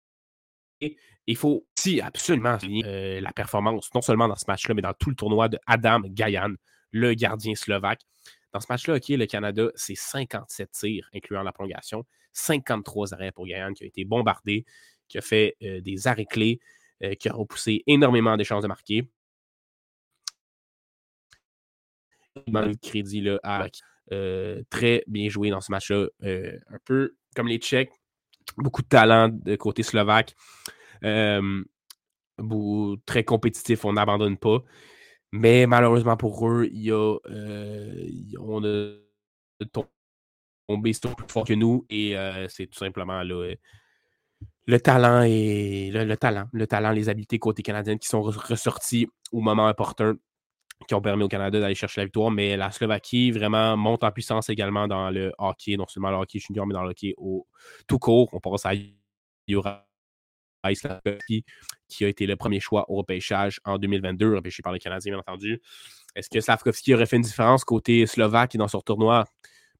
il 1.29 1.37
faut 1.37 1.67
aussi 1.77 2.01
absolument 2.01 2.59
souligner 2.59 2.85
euh, 2.87 3.21
la 3.21 3.33
performance, 3.33 3.91
non 3.95 4.01
seulement 4.01 4.29
dans 4.29 4.37
ce 4.37 4.45
match-là, 4.49 4.75
mais 4.75 4.83
dans 4.83 4.95
tout 4.95 5.11
le 5.11 5.17
tournoi 5.17 5.49
de 5.49 5.59
Adam 5.67 6.01
Gayan, 6.05 6.55
le 6.91 7.15
gardien 7.15 7.55
slovaque. 7.55 8.01
Dans 8.53 8.61
ce 8.61 8.67
match-là, 8.71 8.97
OK, 8.97 9.09
le 9.09 9.27
Canada, 9.27 9.69
c'est 9.75 9.95
57 9.95 10.71
tirs, 10.71 11.09
incluant 11.15 11.43
la 11.43 11.53
prolongation, 11.53 12.05
53 12.33 13.15
arrêts 13.15 13.33
pour 13.33 13.47
Gayan, 13.47 13.75
qui 13.75 13.85
a 13.85 13.87
été 13.87 14.05
bombardé, 14.05 14.65
qui 15.09 15.19
a 15.19 15.21
fait 15.21 15.57
euh, 15.63 15.81
des 15.81 16.07
arrêts 16.07 16.25
clés, 16.25 16.61
euh, 17.03 17.15
qui 17.15 17.29
a 17.29 17.33
repoussé 17.33 17.83
énormément 17.87 18.37
des 18.37 18.45
chances 18.45 18.63
de 18.63 18.69
marquer. 18.69 19.09
le 22.47 22.75
crédit 22.77 23.21
là, 23.21 23.39
à 23.43 23.67
très 24.71 25.05
bien 25.07 25.29
joué 25.29 25.51
dans 25.51 25.61
ce 25.61 25.71
match-là. 25.71 26.07
un 26.23 26.79
peu 26.85 27.17
comme 27.35 27.49
les 27.49 27.59
Tchèques, 27.59 27.93
beaucoup 28.57 28.81
de 28.83 28.89
talent 28.89 29.29
de 29.29 29.57
côté 29.57 29.83
slovaque. 29.83 30.35
très 33.07 33.25
compétitif, 33.25 33.85
on 33.85 33.93
n'abandonne 33.93 34.39
pas. 34.39 34.63
Mais 35.33 35.67
malheureusement 35.67 36.17
pour 36.17 36.49
eux, 36.49 36.69
il 36.73 36.83
y 36.83 36.93
a, 36.93 37.17
on 38.41 38.65
a 38.65 38.95
tombé 39.73 40.93
plus 40.93 41.29
fort 41.29 41.45
que 41.45 41.55
nous 41.55 41.87
et 41.91 42.15
c'est 42.49 42.67
tout 42.67 42.79
simplement 42.79 43.23
le 44.69 44.81
talent 44.81 45.23
et 45.23 45.91
le, 45.91 46.17
talent, 46.17 46.47
le 46.53 46.67
talent, 46.67 46.91
les 46.93 47.09
habiletés 47.09 47.39
côté 47.39 47.63
canadien 47.63 47.97
qui 47.97 48.07
sont 48.07 48.21
ressortis 48.23 49.09
au 49.33 49.41
moment 49.41 49.69
opportun, 49.69 50.17
qui 50.87 50.95
ont 50.95 51.01
permis 51.01 51.25
au 51.25 51.29
Canada 51.29 51.59
d'aller 51.59 51.75
chercher 51.75 52.03
la 52.03 52.05
victoire. 52.05 52.31
Mais 52.31 52.57
la 52.57 52.71
Slovaquie 52.71 53.31
vraiment 53.31 53.77
monte 53.77 54.05
en 54.05 54.13
puissance 54.13 54.51
également 54.51 54.87
dans 54.87 55.11
le 55.11 55.33
hockey, 55.39 55.77
non 55.77 55.87
seulement 55.89 56.11
le 56.11 56.19
hockey 56.19 56.39
junior, 56.39 56.67
mais 56.67 56.75
dans 56.75 56.83
le 56.83 56.91
hockey 56.91 57.15
au 57.17 57.47
tout 57.87 57.99
court. 57.99 58.29
On 58.33 58.41
pense 58.41 58.67
à 58.67 58.73
Jura 59.47 59.88
Qui 61.89 62.05
a 62.05 62.09
été 62.09 62.27
le 62.27 62.37
premier 62.37 62.61
choix 62.61 62.91
au 62.91 62.97
repêchage 62.97 63.61
en 63.65 63.79
2022, 63.79 64.37
repêché 64.37 64.63
par 64.63 64.73
les 64.73 64.79
Canadiens, 64.79 65.13
bien 65.13 65.21
entendu. 65.21 65.61
Est-ce 66.15 66.29
que 66.29 66.41
Slavkovski 66.41 66.95
aurait 66.95 67.07
fait 67.07 67.17
une 67.17 67.23
différence 67.23 67.65
côté 67.65 68.07
slovaque 68.07 68.57
dans 68.57 68.69
ce 68.69 68.77
tournoi? 68.79 69.25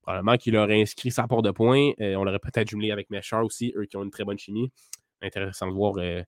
Probablement 0.01 0.37
qu'il 0.37 0.55
aurait 0.55 0.81
inscrit 0.81 1.11
sa 1.11 1.27
part 1.27 1.41
de 1.41 1.51
points. 1.51 1.91
Euh, 1.99 2.15
on 2.15 2.23
l'aurait 2.23 2.39
peut-être 2.39 2.69
jumelé 2.69 2.91
avec 2.91 3.09
Meshar 3.09 3.43
aussi, 3.43 3.73
eux 3.75 3.85
qui 3.85 3.97
ont 3.97 4.03
une 4.03 4.11
très 4.11 4.23
bonne 4.23 4.39
chimie. 4.39 4.71
Intéressant 5.21 5.67
de 5.67 5.73
voir 5.73 5.95
euh, 5.97 6.23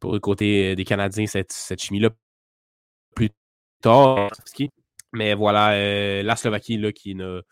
pour 0.00 0.12
le 0.12 0.18
côté 0.18 0.74
des 0.74 0.84
Canadiens 0.84 1.26
cette, 1.26 1.80
chimie-là 1.80 2.10
plus 3.14 3.30
tard. 3.80 4.30
Mais 5.12 5.34
voilà, 5.34 5.72
euh, 5.72 6.22
la 6.22 6.36
Slovaquie 6.36 6.76
là, 6.76 6.92
qui 6.92 7.14
ne, 7.14 7.42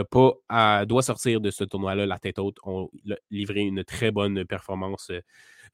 pas 0.00 0.84
doit 0.86 1.02
sortir 1.02 1.40
de 1.40 1.50
ce 1.50 1.64
tournoi-là 1.64 2.06
la 2.06 2.18
tête 2.18 2.38
haute. 2.38 2.56
ont 2.62 2.90
livré 3.30 3.60
une 3.60 3.84
très 3.84 4.10
bonne 4.10 4.44
performance 4.44 5.12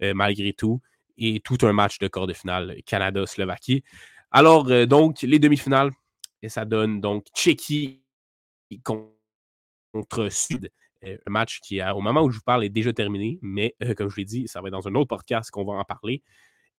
malgré 0.01 0.53
tout. 0.53 0.81
Et 1.17 1.41
tout 1.41 1.59
un 1.63 1.73
match 1.73 1.99
de 1.99 2.07
quart 2.07 2.27
de 2.27 2.33
finale 2.33 2.77
Canada-Slovaquie. 2.87 3.83
Alors, 4.31 4.87
donc, 4.87 5.23
les 5.23 5.39
demi-finales, 5.39 5.91
et 6.43 6.49
ça 6.49 6.65
donne 6.65 7.01
donc 7.01 7.27
Tchéquie 7.35 8.03
contre 8.83 10.29
Sud. 10.31 10.71
Euh, 11.05 11.17
un 11.27 11.31
match 11.31 11.61
qui, 11.61 11.81
au 11.83 12.01
moment 12.01 12.23
où 12.23 12.31
je 12.31 12.37
vous 12.37 12.45
parle, 12.45 12.65
est 12.65 12.69
déjà 12.71 12.93
terminé, 12.93 13.39
mais 13.43 13.75
euh, 13.83 13.95
comme 13.95 14.09
je 14.11 14.17
l'ai 14.17 14.25
dit, 14.25 14.49
ça 14.49 14.61
va 14.61 14.71
dans 14.71 14.87
un 14.89 14.95
autre 14.95 15.09
podcast 15.09 15.51
qu'on 15.51 15.65
va 15.65 15.75
en 15.75 15.85
parler. 15.85 16.23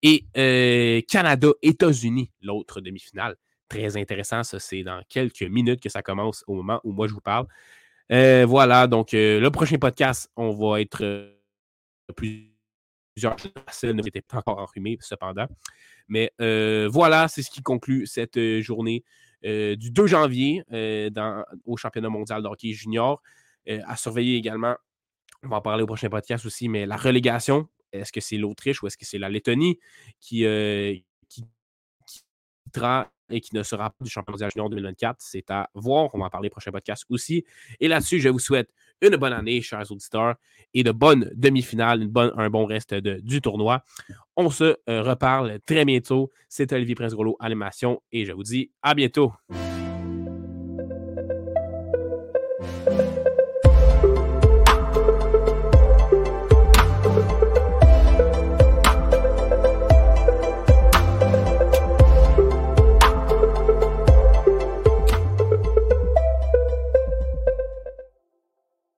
Et 0.02 0.26
euh, 0.38 1.02
Canada-États-Unis, 1.08 2.32
l'autre 2.42 2.82
demi-finale. 2.82 3.36
Très 3.70 3.98
intéressant, 3.98 4.44
ça, 4.44 4.60
c'est 4.60 4.84
dans 4.84 5.02
quelques 5.08 5.44
minutes 5.44 5.82
que 5.82 5.90
ça 5.90 6.02
commence 6.02 6.44
au 6.48 6.56
moment 6.56 6.82
où 6.84 6.92
moi 6.92 7.08
je 7.08 7.14
vous 7.14 7.22
parle. 7.22 7.48
voilà, 8.10 8.88
donc 8.88 9.10
le 9.14 9.48
prochain 9.50 9.78
podcast, 9.78 10.32
on 10.36 10.52
va 10.52 10.82
être 10.82 11.36
plusieurs 12.16 13.36
personnes 13.66 13.98
n'étaient 13.98 14.22
pas 14.22 14.40
encore 14.40 14.58
enrhumées, 14.60 14.98
cependant. 15.02 15.48
Mais 16.08 16.32
voilà, 16.40 17.28
c'est 17.28 17.44
ce 17.44 17.52
qui 17.52 17.62
conclut 17.62 18.08
cette 18.08 18.40
journée 18.62 19.04
euh, 19.46 19.78
du 19.78 19.90
2 19.92 20.06
janvier 20.08 20.64
euh, 20.74 21.10
au 21.66 21.78
championnat 21.78 22.10
mondial 22.10 22.44
de 22.44 22.48
hockey 22.48 22.74
junior. 22.74 23.22
Euh, 23.70 23.80
à 23.86 23.96
surveiller 23.96 24.36
également, 24.36 24.76
on 25.44 25.48
va 25.48 25.58
en 25.58 25.62
parler 25.62 25.84
au 25.84 25.88
prochain 25.88 26.10
podcast 26.10 26.46
aussi, 26.46 26.68
mais 26.68 26.86
la 26.86 26.98
relégation, 26.98 27.70
est-ce 27.94 28.12
que 28.12 28.20
c'est 28.20 28.38
l'Autriche 28.38 28.84
ou 28.84 28.88
est-ce 28.88 28.98
que 28.98 29.06
c'est 29.06 29.18
la 29.18 29.30
Lettonie 29.30 29.80
qui, 30.20 30.44
qui, 31.30 31.46
et 33.32 33.42
qui 33.42 33.56
ne 33.56 33.64
sera 33.64 33.90
pas 33.90 34.04
du 34.04 34.10
championnat 34.10 34.34
mondial 34.34 34.52
junior 34.52 34.70
2024? 34.70 35.18
C'est 35.20 35.50
à 35.52 35.70
voir. 35.74 36.10
On 36.14 36.20
va 36.20 36.26
en 36.26 36.30
parler 36.30 36.50
prochain 36.50 36.72
podcast 36.72 37.06
aussi. 37.10 37.46
Et 37.80 37.88
là-dessus, 37.88 38.20
je 38.20 38.30
vous 38.30 38.40
souhaite 38.40 38.70
une 39.02 39.16
bonne 39.16 39.34
année, 39.34 39.62
chers 39.62 39.92
auditeurs, 39.92 40.36
et 40.74 40.84
de 40.84 40.92
bonnes 40.92 41.32
demi-finales, 41.36 42.10
un 42.16 42.50
bon 42.50 42.66
reste 42.66 42.94
du 42.94 43.42
tournoi. 43.42 43.84
On 44.36 44.50
se 44.50 44.76
euh, 44.90 45.02
reparle 45.02 45.60
très 45.66 45.86
bientôt. 45.86 46.32
C'est 46.48 46.72
Olivier 46.74 46.96
Prince-Grolot, 46.96 47.38
Animation, 47.40 48.02
et 48.12 48.26
je 48.26 48.34
vous 48.34 48.44
dis 48.44 48.72
à 48.82 48.94
bientôt. 48.94 49.34